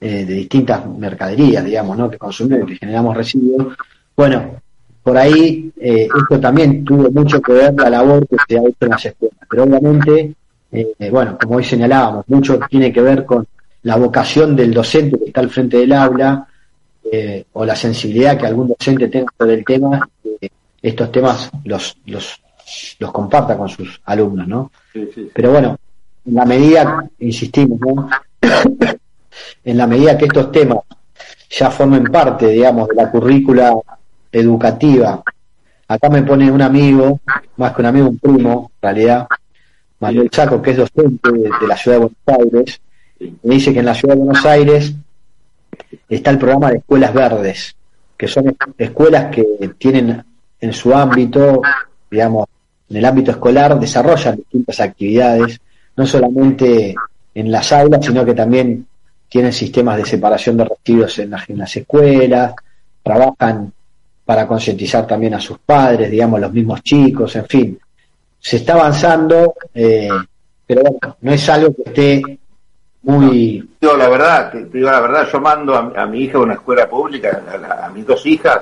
de 0.00 0.24
distintas 0.24 0.86
mercaderías, 0.86 1.64
digamos, 1.64 1.96
¿no? 1.96 2.10
que 2.10 2.18
consumimos, 2.18 2.68
que 2.68 2.76
generamos 2.76 3.16
residuos. 3.16 3.76
Bueno, 4.16 4.60
por 5.02 5.16
ahí 5.16 5.72
eh, 5.80 6.08
esto 6.14 6.38
también 6.38 6.84
tuvo 6.84 7.10
mucho 7.10 7.40
que 7.40 7.52
ver 7.52 7.74
la 7.74 7.90
labor 7.90 8.26
que 8.28 8.36
se 8.46 8.58
ha 8.58 8.60
hecho 8.60 8.76
en 8.80 8.88
las 8.90 9.06
escuelas. 9.06 9.38
Pero 9.48 9.64
obviamente, 9.64 10.34
eh, 10.72 11.10
bueno, 11.10 11.38
como 11.40 11.56
hoy 11.56 11.64
señalábamos, 11.64 12.26
mucho 12.28 12.60
tiene 12.68 12.92
que 12.92 13.00
ver 13.00 13.24
con 13.24 13.46
la 13.82 13.96
vocación 13.96 14.54
del 14.54 14.74
docente 14.74 15.18
que 15.18 15.24
está 15.26 15.40
al 15.40 15.50
frente 15.50 15.78
del 15.78 15.92
aula 15.92 16.46
eh, 17.12 17.44
o 17.52 17.64
la 17.64 17.74
sensibilidad 17.74 18.38
que 18.38 18.46
algún 18.46 18.68
docente 18.68 19.08
tenga 19.08 19.32
sobre 19.36 19.54
el 19.54 19.64
tema, 19.64 20.08
estos 20.80 21.10
temas 21.10 21.50
los, 21.64 21.96
los, 22.06 22.40
los 22.98 23.12
comparta 23.12 23.56
con 23.56 23.68
sus 23.68 24.00
alumnos, 24.04 24.46
¿no? 24.46 24.70
Pero 25.32 25.50
bueno, 25.50 25.78
en 26.26 26.34
la 26.34 26.44
medida, 26.44 27.04
insistimos, 27.18 27.80
¿no? 27.80 28.08
en 29.64 29.76
la 29.76 29.86
medida 29.86 30.16
que 30.16 30.26
estos 30.26 30.52
temas 30.52 30.78
ya 31.50 31.70
formen 31.70 32.04
parte, 32.04 32.48
digamos, 32.48 32.88
de 32.88 32.94
la 32.94 33.10
currícula 33.10 33.74
educativa. 34.30 35.22
Acá 35.88 36.08
me 36.08 36.22
pone 36.22 36.50
un 36.50 36.62
amigo, 36.62 37.20
más 37.56 37.74
que 37.74 37.82
un 37.82 37.86
amigo, 37.86 38.08
un 38.08 38.18
primo, 38.18 38.70
en 38.76 38.82
realidad, 38.82 39.26
Manuel 39.98 40.30
Chaco, 40.30 40.62
que 40.62 40.70
es 40.70 40.76
docente 40.76 41.32
de, 41.32 41.66
la 41.66 41.76
ciudad 41.76 41.98
de 41.98 42.06
Buenos 42.06 42.52
Aires, 42.54 42.80
me 43.42 43.54
dice 43.56 43.72
que 43.72 43.80
en 43.80 43.86
la 43.86 43.94
ciudad 43.94 44.14
de 44.14 44.20
Buenos 44.20 44.46
Aires 44.46 44.94
está 46.16 46.30
el 46.30 46.38
programa 46.38 46.70
de 46.70 46.78
escuelas 46.78 47.14
verdes, 47.14 47.76
que 48.16 48.28
son 48.28 48.56
escuelas 48.76 49.34
que 49.34 49.44
tienen 49.78 50.22
en 50.60 50.72
su 50.72 50.94
ámbito, 50.94 51.62
digamos, 52.10 52.46
en 52.88 52.96
el 52.96 53.04
ámbito 53.04 53.30
escolar, 53.30 53.78
desarrollan 53.78 54.36
distintas 54.36 54.80
actividades, 54.80 55.60
no 55.96 56.06
solamente 56.06 56.94
en 57.34 57.52
las 57.52 57.72
aulas, 57.72 58.04
sino 58.04 58.24
que 58.24 58.34
también 58.34 58.86
tienen 59.28 59.52
sistemas 59.52 59.96
de 59.96 60.04
separación 60.04 60.56
de 60.56 60.64
residuos 60.64 61.18
en 61.20 61.30
las 61.30 61.76
escuelas, 61.76 62.54
trabajan 63.02 63.72
para 64.24 64.46
concientizar 64.46 65.06
también 65.06 65.34
a 65.34 65.40
sus 65.40 65.58
padres, 65.58 66.10
digamos, 66.10 66.40
los 66.40 66.52
mismos 66.52 66.82
chicos, 66.82 67.34
en 67.36 67.46
fin. 67.46 67.78
Se 68.38 68.56
está 68.56 68.74
avanzando, 68.74 69.54
eh, 69.74 70.08
pero 70.66 70.82
bueno, 70.82 71.16
no 71.20 71.32
es 71.32 71.48
algo 71.48 71.74
que 71.74 71.82
esté 71.86 72.38
muy... 73.02 73.68
Digo 73.80 73.96
la 73.96 74.08
verdad, 74.08 74.52
te 74.52 74.64
digo 74.64 74.90
la 74.90 75.00
verdad, 75.00 75.28
yo 75.32 75.40
mando 75.40 75.74
a, 75.74 76.06
mi 76.06 76.22
hija 76.22 76.38
a 76.38 76.42
una 76.42 76.54
escuela 76.54 76.88
pública, 76.88 77.42
a, 77.82 77.88
mis 77.90 78.06
dos 78.06 78.24
hijas, 78.26 78.60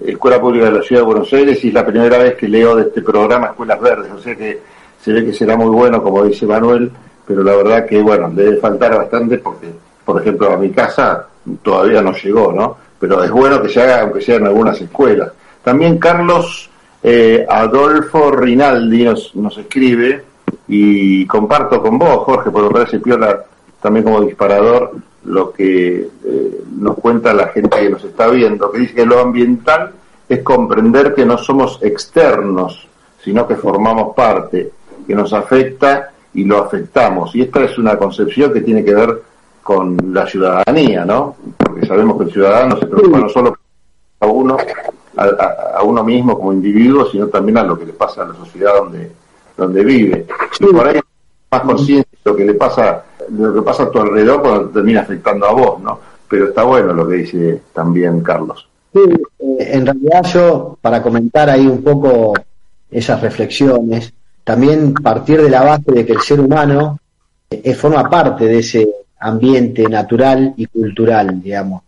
escuela 0.00 0.40
pública 0.40 0.66
de 0.66 0.72
la 0.72 0.82
ciudad 0.82 1.02
de 1.02 1.06
Buenos 1.06 1.32
Aires, 1.32 1.64
y 1.64 1.68
es 1.68 1.74
la 1.74 1.86
primera 1.86 2.18
vez 2.18 2.34
que 2.34 2.48
leo 2.48 2.76
de 2.76 2.82
este 2.82 3.02
programa 3.02 3.48
Escuelas 3.48 3.80
Verdes, 3.80 4.12
o 4.12 4.18
sea 4.18 4.36
que 4.36 4.60
se 5.02 5.12
ve 5.12 5.24
que 5.24 5.32
será 5.32 5.56
muy 5.56 5.70
bueno, 5.70 6.02
como 6.02 6.24
dice 6.24 6.46
Manuel, 6.46 6.90
pero 7.26 7.42
la 7.42 7.56
verdad 7.56 7.86
que, 7.86 8.02
bueno, 8.02 8.30
debe 8.30 8.58
faltar 8.58 8.96
bastante 8.96 9.38
porque, 9.38 9.68
por 10.04 10.20
ejemplo, 10.20 10.52
a 10.52 10.56
mi 10.58 10.70
casa 10.70 11.26
todavía 11.62 12.02
no 12.02 12.12
llegó, 12.12 12.52
¿no? 12.52 12.76
pero 13.00 13.24
es 13.24 13.30
bueno 13.30 13.62
que 13.62 13.70
se 13.70 13.80
haga, 13.80 14.02
aunque 14.02 14.20
sea 14.20 14.36
en 14.36 14.46
algunas 14.46 14.78
escuelas. 14.78 15.32
También 15.64 15.98
Carlos 15.98 16.68
eh, 17.02 17.46
Adolfo 17.48 18.30
Rinaldi 18.30 19.04
nos, 19.04 19.34
nos 19.34 19.56
escribe, 19.56 20.22
y 20.68 21.26
comparto 21.26 21.82
con 21.82 21.98
vos, 21.98 22.24
Jorge, 22.24 22.50
porque 22.50 22.68
me 22.68 22.74
parece 22.74 23.00
piola 23.00 23.42
también 23.80 24.04
como 24.04 24.20
disparador 24.20 24.92
lo 25.24 25.52
que 25.52 26.08
eh, 26.24 26.62
nos 26.76 26.96
cuenta 26.96 27.34
la 27.34 27.48
gente 27.48 27.78
que 27.78 27.90
nos 27.90 28.04
está 28.04 28.28
viendo, 28.28 28.70
que 28.70 28.78
dice 28.78 28.94
que 28.94 29.06
lo 29.06 29.20
ambiental 29.20 29.92
es 30.28 30.42
comprender 30.42 31.14
que 31.14 31.26
no 31.26 31.36
somos 31.36 31.78
externos, 31.82 32.88
sino 33.22 33.46
que 33.46 33.56
formamos 33.56 34.14
parte, 34.14 34.70
que 35.06 35.14
nos 35.14 35.32
afecta 35.32 36.12
y 36.34 36.44
lo 36.44 36.58
afectamos. 36.58 37.34
Y 37.34 37.42
esta 37.42 37.64
es 37.64 37.76
una 37.78 37.96
concepción 37.98 38.52
que 38.52 38.60
tiene 38.60 38.84
que 38.84 38.94
ver 38.94 39.22
con 39.62 39.96
la 40.12 40.26
ciudadanía, 40.26 41.04
¿no? 41.04 41.36
Porque 41.56 41.86
sabemos 41.86 42.16
que 42.16 42.24
el 42.24 42.32
ciudadano 42.32 42.78
se 42.78 42.86
preocupa 42.86 43.18
no 43.18 43.28
solo 43.28 43.56
a 44.20 44.26
uno, 44.26 44.56
a, 45.16 45.82
uno 45.82 46.04
mismo 46.04 46.38
como 46.38 46.52
individuo, 46.52 47.06
sino 47.10 47.26
también 47.26 47.58
a 47.58 47.64
lo 47.64 47.78
que 47.78 47.86
le 47.86 47.92
pasa 47.92 48.22
a 48.22 48.28
la 48.28 48.34
sociedad 48.34 48.74
donde, 48.76 49.10
donde 49.56 49.84
vive. 49.84 50.26
Y 50.60 50.64
por 50.66 50.86
ahí 50.86 51.00
más 51.50 51.62
consciente 51.62 52.08
de 52.12 52.30
lo 52.30 52.36
que 52.36 52.44
le 52.44 52.54
pasa, 52.54 53.04
lo 53.32 53.54
que 53.54 53.62
pasa 53.62 53.84
a 53.84 53.90
tu 53.90 54.00
alrededor 54.00 54.42
cuando 54.42 54.68
te 54.68 54.74
termina 54.74 55.00
afectando 55.00 55.46
a 55.46 55.52
vos, 55.52 55.80
¿no? 55.80 55.98
Pero 56.28 56.48
está 56.48 56.64
bueno 56.64 56.92
lo 56.92 57.08
que 57.08 57.16
dice 57.16 57.62
también 57.72 58.20
Carlos. 58.22 58.68
Sí, 58.92 59.00
eh, 59.38 59.70
en 59.72 59.86
realidad 59.86 60.22
yo, 60.32 60.78
para 60.80 61.02
comentar 61.02 61.48
ahí 61.50 61.66
un 61.66 61.82
poco 61.82 62.34
esas 62.90 63.20
reflexiones, 63.20 64.12
también 64.44 64.94
partir 64.94 65.40
de 65.40 65.50
la 65.50 65.62
base 65.62 65.92
de 65.92 66.04
que 66.04 66.12
el 66.12 66.20
ser 66.20 66.40
humano 66.40 66.98
eh, 67.50 67.74
forma 67.74 68.08
parte 68.08 68.46
de 68.46 68.58
ese 68.58 68.88
ambiente 69.18 69.88
natural 69.88 70.54
y 70.56 70.66
cultural, 70.66 71.40
digamos. 71.42 71.82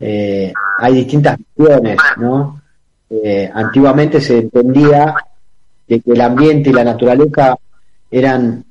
Eh, 0.00 0.52
hay 0.78 0.94
distintas 0.94 1.38
visiones, 1.38 1.98
¿no? 2.16 2.60
Eh, 3.08 3.50
antiguamente 3.52 4.20
se 4.20 4.38
entendía 4.38 5.14
de 5.86 6.00
que 6.00 6.12
el 6.12 6.20
ambiente 6.20 6.70
y 6.70 6.72
la 6.72 6.84
naturaleza 6.84 7.56
eran 8.10 8.64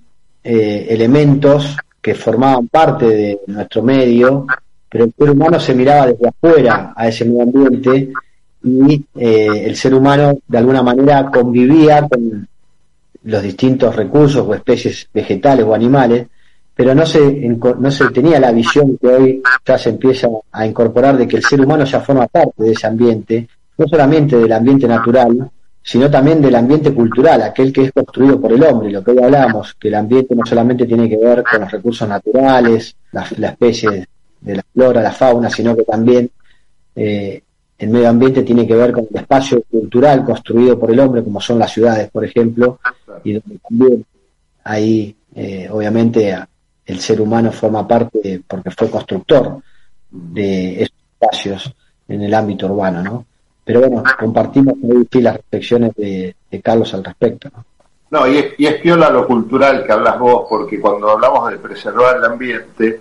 elementos 0.44 1.78
que 2.02 2.16
formaban 2.16 2.68
parte 2.68 3.06
de 3.06 3.40
nuestro 3.48 3.84
medio, 3.84 4.48
pero 4.90 5.06
el 5.06 5.14
ser 5.18 5.30
humano 5.30 5.60
se 5.60 5.76
miraba 5.76 6.08
desde 6.08 6.28
afuera 6.28 6.94
a 6.96 7.08
ese 7.08 7.26
medio 7.26 7.44
ambiente 7.44 8.12
y 8.64 9.06
el 9.16 9.76
ser 9.76 9.94
humano 9.94 10.38
de 10.48 10.58
alguna 10.58 10.84
manera 10.84 11.30
convivía 11.32 12.08
con 12.08 12.48
los 13.24 13.44
distintos 13.44 13.96
recursos 13.96 14.46
o 14.48 14.54
especies 14.54 15.08
vegetales 15.14 15.66
o 15.66 15.74
animales, 15.74 16.28
pero 16.74 16.96
no 16.96 17.06
se, 17.06 17.22
no 17.22 17.92
se 17.92 18.10
tenía 18.10 18.40
la 18.40 18.52
visión 18.52 18.98
que 18.98 19.08
hoy 19.08 19.44
ya 19.66 19.78
se 19.78 19.90
empieza 19.90 20.28
a 20.52 20.66
incorporar 20.66 21.18
de 21.18 21.28
que 21.28 21.38
el 21.38 21.44
ser 21.44 21.62
humano 21.62 21.86
ya 21.86 22.00
forma 22.00 22.28
parte 22.28 22.64
de 22.64 22.72
ese 22.72 22.88
ambiente, 22.88 23.48
no 23.78 23.88
solamente 23.88 24.38
del 24.38 24.52
ambiente 24.52 24.88
natural, 24.88 25.50
sino 25.84 26.10
también 26.12 26.42
del 26.42 26.56
ambiente 26.56 26.94
cultural, 26.94 27.42
aquel 27.42 27.74
que 27.74 27.84
es 27.84 27.92
construido 27.92 28.40
por 28.40 28.54
el 28.54 28.64
hombre, 28.64 28.92
lo 28.92 29.04
que 29.04 29.12
hoy 29.12 29.24
hablamos, 29.24 29.74
que 29.74 29.88
el 29.88 29.96
ambiente 29.96 30.36
no 30.36 30.46
solamente 30.46 30.86
tiene 30.86 31.10
que 31.10 31.18
ver 31.18 31.44
con 31.44 31.62
los 31.62 31.72
recursos 31.72 32.08
naturales, 32.08 32.96
la, 33.12 33.50
especie 33.50 34.08
de 34.42 34.56
la 34.56 34.64
flora, 34.74 35.02
la 35.02 35.12
fauna, 35.12 35.50
sino 35.50 35.76
que 35.76 35.84
también 35.84 36.30
eh, 36.96 37.42
el 37.80 37.90
medio 37.90 38.10
ambiente 38.10 38.44
tiene 38.44 38.68
que 38.68 38.76
ver 38.76 38.92
con 38.92 39.08
el 39.10 39.20
espacio 39.20 39.64
cultural 39.64 40.24
construido 40.24 40.80
por 40.80 40.92
el 40.92 41.00
hombre, 41.00 41.24
como 41.24 41.42
son 41.42 41.58
las 41.58 41.72
ciudades, 41.72 42.12
por 42.12 42.24
ejemplo, 42.24 42.80
y 43.24 43.34
donde 43.34 43.58
también 43.58 44.06
ahí, 44.64 45.16
eh, 45.34 45.68
obviamente, 45.72 46.38
el 46.86 47.00
ser 47.00 47.20
humano 47.20 47.52
forma 47.52 47.88
parte 47.88 48.42
porque 48.48 48.70
fue 48.70 48.90
constructor 48.90 49.62
de 50.12 50.84
esos 50.84 50.96
espacios 51.20 51.74
en 52.08 52.22
el 52.22 52.34
ámbito 52.34 52.68
urbano, 52.68 53.02
¿no? 53.02 53.26
Pero 53.64 53.82
bueno, 53.82 54.04
compartimos 54.20 54.76
ahí 54.84 55.22
las 55.22 55.38
reflexiones 55.38 55.94
de, 55.96 56.36
Carlos 56.64 56.94
al 56.94 57.04
respecto, 57.04 57.50
¿no? 57.56 57.66
No, 58.12 58.28
y 58.28 58.38
es, 58.38 58.46
y 58.58 58.66
es 58.66 58.82
piola 58.82 59.10
lo 59.10 59.26
cultural 59.26 59.86
que 59.86 59.92
hablas 59.92 60.20
vos, 60.20 60.46
porque 60.50 60.82
cuando 60.82 61.10
hablamos 61.10 61.50
de 61.50 61.58
preservar 61.58 62.18
el 62.18 62.26
ambiente, 62.26 63.00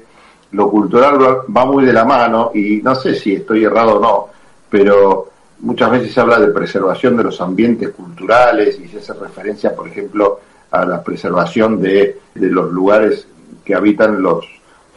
lo 0.53 0.71
cultural 0.71 1.19
va 1.55 1.65
muy 1.65 1.85
de 1.85 1.93
la 1.93 2.05
mano, 2.05 2.53
y 2.55 2.81
no 2.83 2.95
sé 2.95 3.17
si 3.17 3.35
estoy 3.35 3.65
errado 3.65 3.97
o 3.97 4.01
no, 4.01 4.29
pero 4.69 5.31
muchas 5.61 5.91
veces 5.91 6.13
se 6.13 6.21
habla 6.21 6.39
de 6.39 6.53
preservación 6.53 7.17
de 7.17 7.25
los 7.25 7.41
ambientes 7.41 7.91
culturales 7.91 8.79
y 8.79 8.89
se 8.89 8.99
hace 8.99 9.13
referencia, 9.15 9.75
por 9.75 9.89
ejemplo, 9.89 10.41
a 10.71 10.85
la 10.85 11.03
preservación 11.03 11.81
de, 11.81 12.19
los 12.35 12.71
lugares 12.71 13.27
que 13.65 13.75
habitan 13.75 14.23
los, 14.23 14.47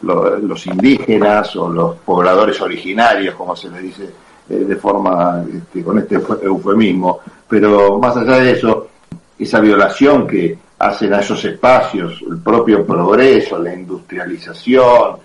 los, 0.02 0.66
indígenas 0.66 1.54
o 1.56 1.68
los 1.68 1.96
pobladores 1.96 2.60
originarios, 2.60 3.34
como 3.34 3.56
se 3.56 3.70
le 3.70 3.80
dice 3.80 4.10
eh, 4.48 4.64
de 4.66 4.76
forma 4.76 5.44
este, 5.52 5.82
con 5.82 5.98
este 5.98 6.16
eufemismo. 6.42 7.20
Pero 7.48 7.98
más 7.98 8.16
allá 8.16 8.38
de 8.38 8.52
eso, 8.52 8.88
esa 9.38 9.60
violación 9.60 10.26
que 10.26 10.56
hacen 10.78 11.14
a 11.14 11.20
esos 11.20 11.44
espacios, 11.44 12.22
el 12.28 12.38
propio 12.38 12.84
progreso, 12.84 13.58
la 13.58 13.74
industrialización 13.74 15.16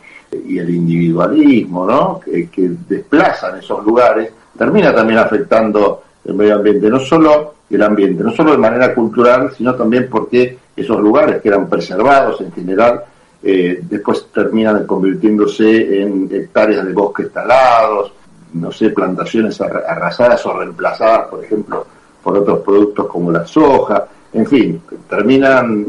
y 0.47 0.57
el 0.59 0.69
individualismo, 0.69 1.85
¿no? 1.85 2.19
que 2.19 2.71
desplazan 2.87 3.57
esos 3.59 3.83
lugares, 3.83 4.31
termina 4.57 4.93
también 4.93 5.19
afectando 5.19 6.03
el 6.25 6.33
medio 6.35 6.55
ambiente, 6.55 6.89
no 6.89 6.99
solo 6.99 7.55
el 7.69 7.81
ambiente, 7.81 8.23
no 8.23 8.31
solo 8.31 8.51
de 8.51 8.57
manera 8.57 8.93
cultural, 8.93 9.51
sino 9.55 9.75
también 9.75 10.07
porque 10.09 10.57
esos 10.75 10.99
lugares 10.99 11.41
que 11.41 11.49
eran 11.49 11.67
preservados 11.69 12.41
en 12.41 12.51
general, 12.51 13.03
eh, 13.41 13.79
después 13.83 14.27
terminan 14.33 14.85
convirtiéndose 14.85 16.01
en 16.01 16.29
hectáreas 16.31 16.85
de 16.85 16.93
bosques 16.93 17.31
talados, 17.31 18.11
no 18.53 18.71
sé, 18.71 18.89
plantaciones 18.89 19.59
arrasadas 19.61 20.45
o 20.45 20.57
reemplazadas, 20.57 21.27
por 21.27 21.43
ejemplo, 21.43 21.85
por 22.23 22.37
otros 22.37 22.59
productos 22.59 23.07
como 23.07 23.31
la 23.31 23.45
soja, 23.45 24.07
en 24.33 24.45
fin, 24.45 24.81
terminan 25.09 25.87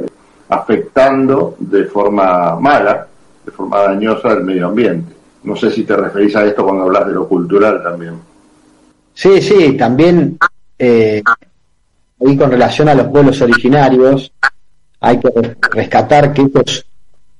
afectando 0.49 1.57
de 1.59 1.85
forma 1.85 2.57
mala, 2.57 3.07
de 3.45 3.53
forma 3.53 3.83
dañosa 3.83 4.33
el 4.33 4.45
medio 4.45 4.69
ambiente. 4.69 5.15
No 5.45 5.57
sé 5.57 5.71
si 5.71 5.85
te 5.85 5.97
referís 5.97 6.37
a 6.37 6.45
esto 6.45 6.65
cuando 6.65 6.85
hablas 6.85 7.07
de 7.07 7.13
lo 7.15 7.27
cultural 7.27 7.83
también. 7.83 8.15
Sí, 9.15 9.41
sí, 9.41 9.77
también 9.77 10.39
eh, 10.79 11.23
ahí 12.27 12.37
con 12.37 12.51
relación 12.51 12.89
a 12.89 12.95
los 12.95 13.09
pueblos 13.09 13.41
originarios, 13.41 14.33
hay 15.01 15.19
que 15.19 15.57
rescatar 15.73 16.33
que 16.33 16.43
ellos 16.43 16.87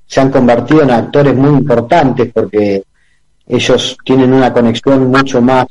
se 0.05 0.19
han 0.19 0.31
convertido 0.31 0.81
en 0.83 0.91
actores 0.91 1.35
muy 1.35 1.51
importantes 1.51 2.31
porque 2.33 2.83
ellos 3.51 3.97
tienen 4.05 4.33
una 4.33 4.53
conexión 4.53 5.07
mucho 5.09 5.41
más 5.41 5.67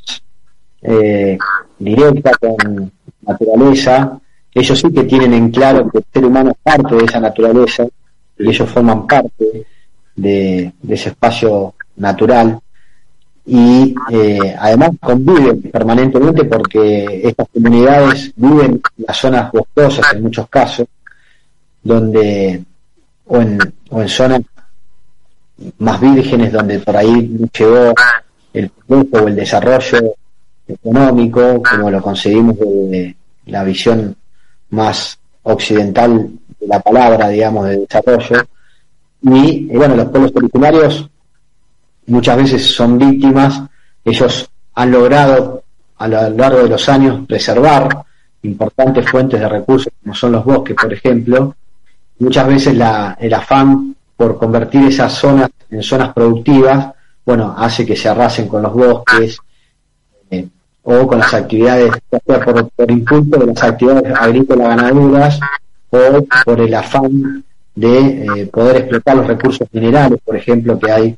eh, 0.81 1.37
directa 1.79 2.31
con 2.39 2.91
naturaleza. 3.21 4.19
Ellos 4.53 4.79
sí 4.79 4.91
que 4.93 5.03
tienen 5.03 5.33
en 5.33 5.49
claro 5.49 5.89
que 5.89 5.99
el 5.99 6.05
ser 6.13 6.25
humano 6.25 6.51
es 6.51 6.57
parte 6.61 6.95
de 6.95 7.05
esa 7.05 7.19
naturaleza 7.19 7.85
y 8.37 8.49
ellos 8.49 8.69
forman 8.69 9.07
parte 9.07 9.65
de 10.15 10.71
ese 10.87 11.09
espacio 11.09 11.73
natural 11.95 12.59
y 13.45 13.95
eh, 14.11 14.55
además 14.59 14.91
conviven 15.01 15.61
permanentemente 15.63 16.45
porque 16.45 17.21
estas 17.27 17.47
comunidades 17.49 18.31
viven 18.35 18.81
en 18.97 19.05
las 19.07 19.17
zonas 19.17 19.51
boscosas 19.51 20.13
en 20.13 20.21
muchos 20.21 20.47
casos, 20.47 20.87
donde 21.81 22.63
o 23.25 23.37
en, 23.37 23.57
o 23.89 24.01
en 24.01 24.09
zonas 24.09 24.41
más 25.79 25.99
vírgenes 25.99 26.51
donde 26.51 26.79
por 26.79 26.97
ahí 26.97 27.37
llegó 27.57 27.93
el 28.53 28.69
progreso 28.69 29.23
o 29.23 29.27
el 29.27 29.35
desarrollo 29.35 30.15
económico, 30.67 31.61
como 31.61 31.89
lo 31.89 32.01
conseguimos 32.01 32.57
de 32.59 33.15
la 33.45 33.63
visión 33.63 34.15
más 34.69 35.17
occidental 35.43 36.29
de 36.59 36.67
la 36.67 36.79
palabra, 36.79 37.29
digamos, 37.29 37.65
de 37.65 37.77
desarrollo. 37.77 38.43
Y 39.23 39.69
eh, 39.69 39.77
bueno, 39.77 39.95
los 39.95 40.09
pueblos 40.09 40.31
originarios 40.35 41.09
muchas 42.07 42.37
veces 42.37 42.65
son 42.73 42.97
víctimas, 42.97 43.61
ellos 44.03 44.49
han 44.73 44.91
logrado 44.91 45.63
a 45.97 46.07
lo 46.07 46.29
largo 46.29 46.63
de 46.63 46.69
los 46.69 46.89
años 46.89 47.25
preservar 47.27 47.89
importantes 48.43 49.07
fuentes 49.09 49.39
de 49.39 49.47
recursos 49.47 49.93
como 50.01 50.15
son 50.15 50.31
los 50.31 50.43
bosques, 50.43 50.75
por 50.75 50.91
ejemplo, 50.91 51.55
muchas 52.19 52.47
veces 52.47 52.75
la, 52.75 53.15
el 53.19 53.33
afán 53.33 53.95
por 54.21 54.37
convertir 54.37 54.83
esas 54.83 55.13
zonas 55.13 55.49
en 55.71 55.81
zonas 55.81 56.13
productivas, 56.13 56.93
bueno, 57.25 57.55
hace 57.57 57.83
que 57.83 57.95
se 57.95 58.07
arrasen 58.07 58.47
con 58.47 58.61
los 58.61 58.71
bosques 58.71 59.39
eh, 60.29 60.47
o 60.83 61.07
con 61.07 61.17
las 61.17 61.33
actividades, 61.33 61.91
por, 62.23 62.69
por 62.69 62.91
impulso 62.91 63.39
de 63.39 63.47
las 63.47 63.63
actividades 63.63 64.13
agrícolas 64.15 64.67
ganaderas 64.67 65.39
o 65.89 66.23
por 66.45 66.61
el 66.61 66.71
afán 66.71 67.43
de 67.73 67.97
eh, 67.97 68.45
poder 68.45 68.77
explotar 68.77 69.15
los 69.15 69.25
recursos 69.25 69.67
minerales, 69.71 70.19
por 70.23 70.35
ejemplo, 70.35 70.77
que 70.77 70.91
hay 70.91 71.17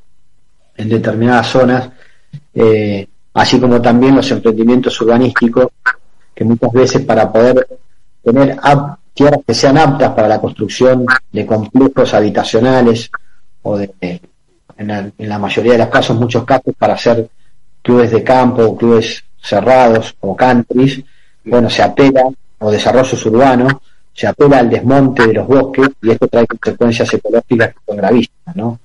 en 0.77 0.87
determinadas 0.87 1.47
zonas, 1.47 1.89
eh, 2.53 3.05
así 3.33 3.59
como 3.59 3.81
también 3.81 4.15
los 4.15 4.31
emprendimientos 4.31 5.01
urbanísticos, 5.01 5.67
que 6.33 6.45
muchas 6.45 6.71
veces 6.71 7.01
para 7.01 7.29
poder 7.29 7.67
tener 8.23 8.57
tierras 9.13 9.41
que 9.45 9.53
sean 9.53 9.77
aptas 9.77 10.11
para 10.13 10.27
la 10.27 10.41
construcción 10.41 11.05
de 11.31 11.45
complejos 11.45 12.13
habitacionales 12.13 13.09
o 13.61 13.77
de, 13.77 13.93
en 14.77 15.13
la, 15.17 15.39
mayoría 15.39 15.73
de 15.73 15.77
los 15.79 15.87
casos, 15.87 16.17
muchos 16.17 16.43
casos, 16.43 16.73
para 16.77 16.93
hacer 16.93 17.29
clubes 17.81 18.11
de 18.11 18.23
campo 18.23 18.63
o 18.63 18.77
clubes 18.77 19.23
cerrados 19.41 20.15
o 20.21 20.35
countries, 20.35 21.01
bueno, 21.45 21.69
se 21.69 21.83
apela, 21.83 22.23
o 22.59 22.71
desarrollos 22.71 23.25
urbanos, 23.25 23.73
se 24.13 24.27
apela 24.27 24.59
al 24.59 24.69
desmonte 24.69 25.27
de 25.27 25.33
los 25.33 25.47
bosques 25.47 25.89
y 26.01 26.11
esto 26.11 26.27
trae 26.27 26.47
consecuencias 26.47 27.13
ecológicas 27.13 27.73
que 27.73 27.79
son 27.85 27.97
gravísimas, 27.97 28.55
¿no? 28.55 28.79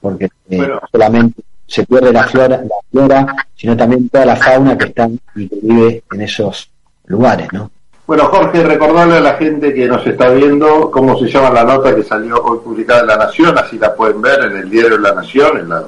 porque 0.00 0.28
eh, 0.50 0.68
solamente 0.90 1.42
se 1.66 1.84
pierde 1.84 2.12
la 2.12 2.24
flora, 2.24 2.62
la 2.62 2.76
flora, 2.90 3.46
sino 3.54 3.76
también 3.76 4.08
toda 4.08 4.24
la 4.24 4.36
fauna 4.36 4.78
que 4.78 4.86
está 4.86 5.08
y 5.34 5.48
que 5.48 5.56
vive 5.62 6.02
en 6.12 6.20
esos 6.22 6.70
lugares, 7.06 7.48
¿no? 7.52 7.70
Bueno, 8.08 8.24
Jorge, 8.24 8.64
recordarle 8.64 9.18
a 9.18 9.20
la 9.20 9.34
gente 9.34 9.74
que 9.74 9.86
nos 9.86 10.06
está 10.06 10.30
viendo 10.30 10.90
cómo 10.90 11.18
se 11.18 11.26
llama 11.28 11.50
la 11.50 11.62
nota 11.62 11.94
que 11.94 12.02
salió 12.02 12.42
hoy 12.42 12.58
publicada 12.64 13.02
en 13.02 13.06
La 13.08 13.18
Nación, 13.18 13.58
así 13.58 13.78
la 13.78 13.94
pueden 13.94 14.22
ver 14.22 14.44
en 14.44 14.56
el 14.56 14.70
diario 14.70 14.96
La 14.96 15.12
Nación, 15.12 15.58
en 15.58 15.68
la, 15.68 15.84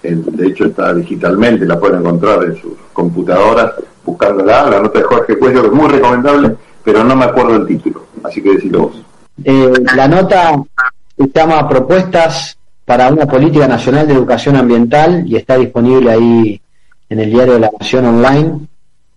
de 0.00 0.46
hecho 0.46 0.66
está 0.66 0.94
digitalmente, 0.94 1.66
la 1.66 1.80
pueden 1.80 1.98
encontrar 1.98 2.44
en 2.44 2.54
sus 2.60 2.74
computadoras, 2.92 3.72
buscándola, 4.04 4.70
la 4.70 4.82
nota 4.82 5.00
de 5.00 5.04
Jorge 5.04 5.36
Cuello, 5.36 5.62
que 5.62 5.66
es 5.66 5.72
muy 5.72 5.88
recomendable, 5.88 6.54
pero 6.84 7.02
no 7.02 7.16
me 7.16 7.24
acuerdo 7.24 7.56
el 7.56 7.66
título, 7.66 8.06
así 8.22 8.40
que 8.40 8.52
decilo 8.52 8.82
vos. 8.82 9.02
Eh, 9.42 9.72
la 9.96 10.06
nota 10.06 10.62
se 11.18 11.28
llama 11.34 11.68
Propuestas 11.68 12.56
para 12.84 13.08
una 13.08 13.26
política 13.26 13.66
nacional 13.66 14.06
de 14.06 14.14
educación 14.14 14.54
ambiental 14.54 15.24
y 15.26 15.34
está 15.34 15.56
disponible 15.56 16.12
ahí 16.12 16.60
en 17.08 17.18
el 17.18 17.30
diario 17.32 17.54
de 17.54 17.60
la 17.60 17.70
Nación 17.80 18.06
Online 18.06 18.60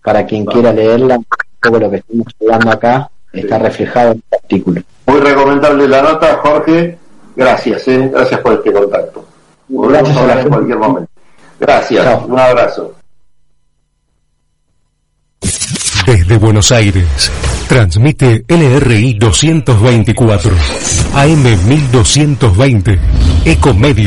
para 0.02 0.26
quien 0.26 0.44
quiera 0.44 0.72
leerla, 0.72 1.20
poco 1.60 1.78
lo 1.78 1.90
que 1.90 1.96
estamos 1.96 2.26
hablando 2.40 2.70
acá, 2.70 3.10
está 3.32 3.58
reflejado 3.58 4.12
en 4.12 4.22
el 4.30 4.38
artículo. 4.38 4.82
Muy 5.06 5.20
recomendable 5.20 5.88
la 5.88 6.02
nota, 6.02 6.38
Jorge. 6.42 6.98
Gracias, 7.36 7.88
¿eh? 7.88 8.10
gracias 8.12 8.40
por 8.40 8.54
este 8.54 8.72
contacto. 8.72 9.24
Volvemos 9.68 10.10
a 10.16 10.20
hablar 10.20 10.40
en 10.40 10.48
cualquier 10.48 10.78
momento. 10.78 11.10
Gracias, 11.60 12.24
un 12.24 12.38
abrazo. 12.38 12.94
Desde 16.06 16.38
Buenos 16.38 16.72
Aires, 16.72 17.30
transmite 17.68 18.44
LRI 18.48 19.14
224, 19.18 20.52
AM 21.14 21.42
1220, 21.68 22.98
Ecomedio. 23.44 23.96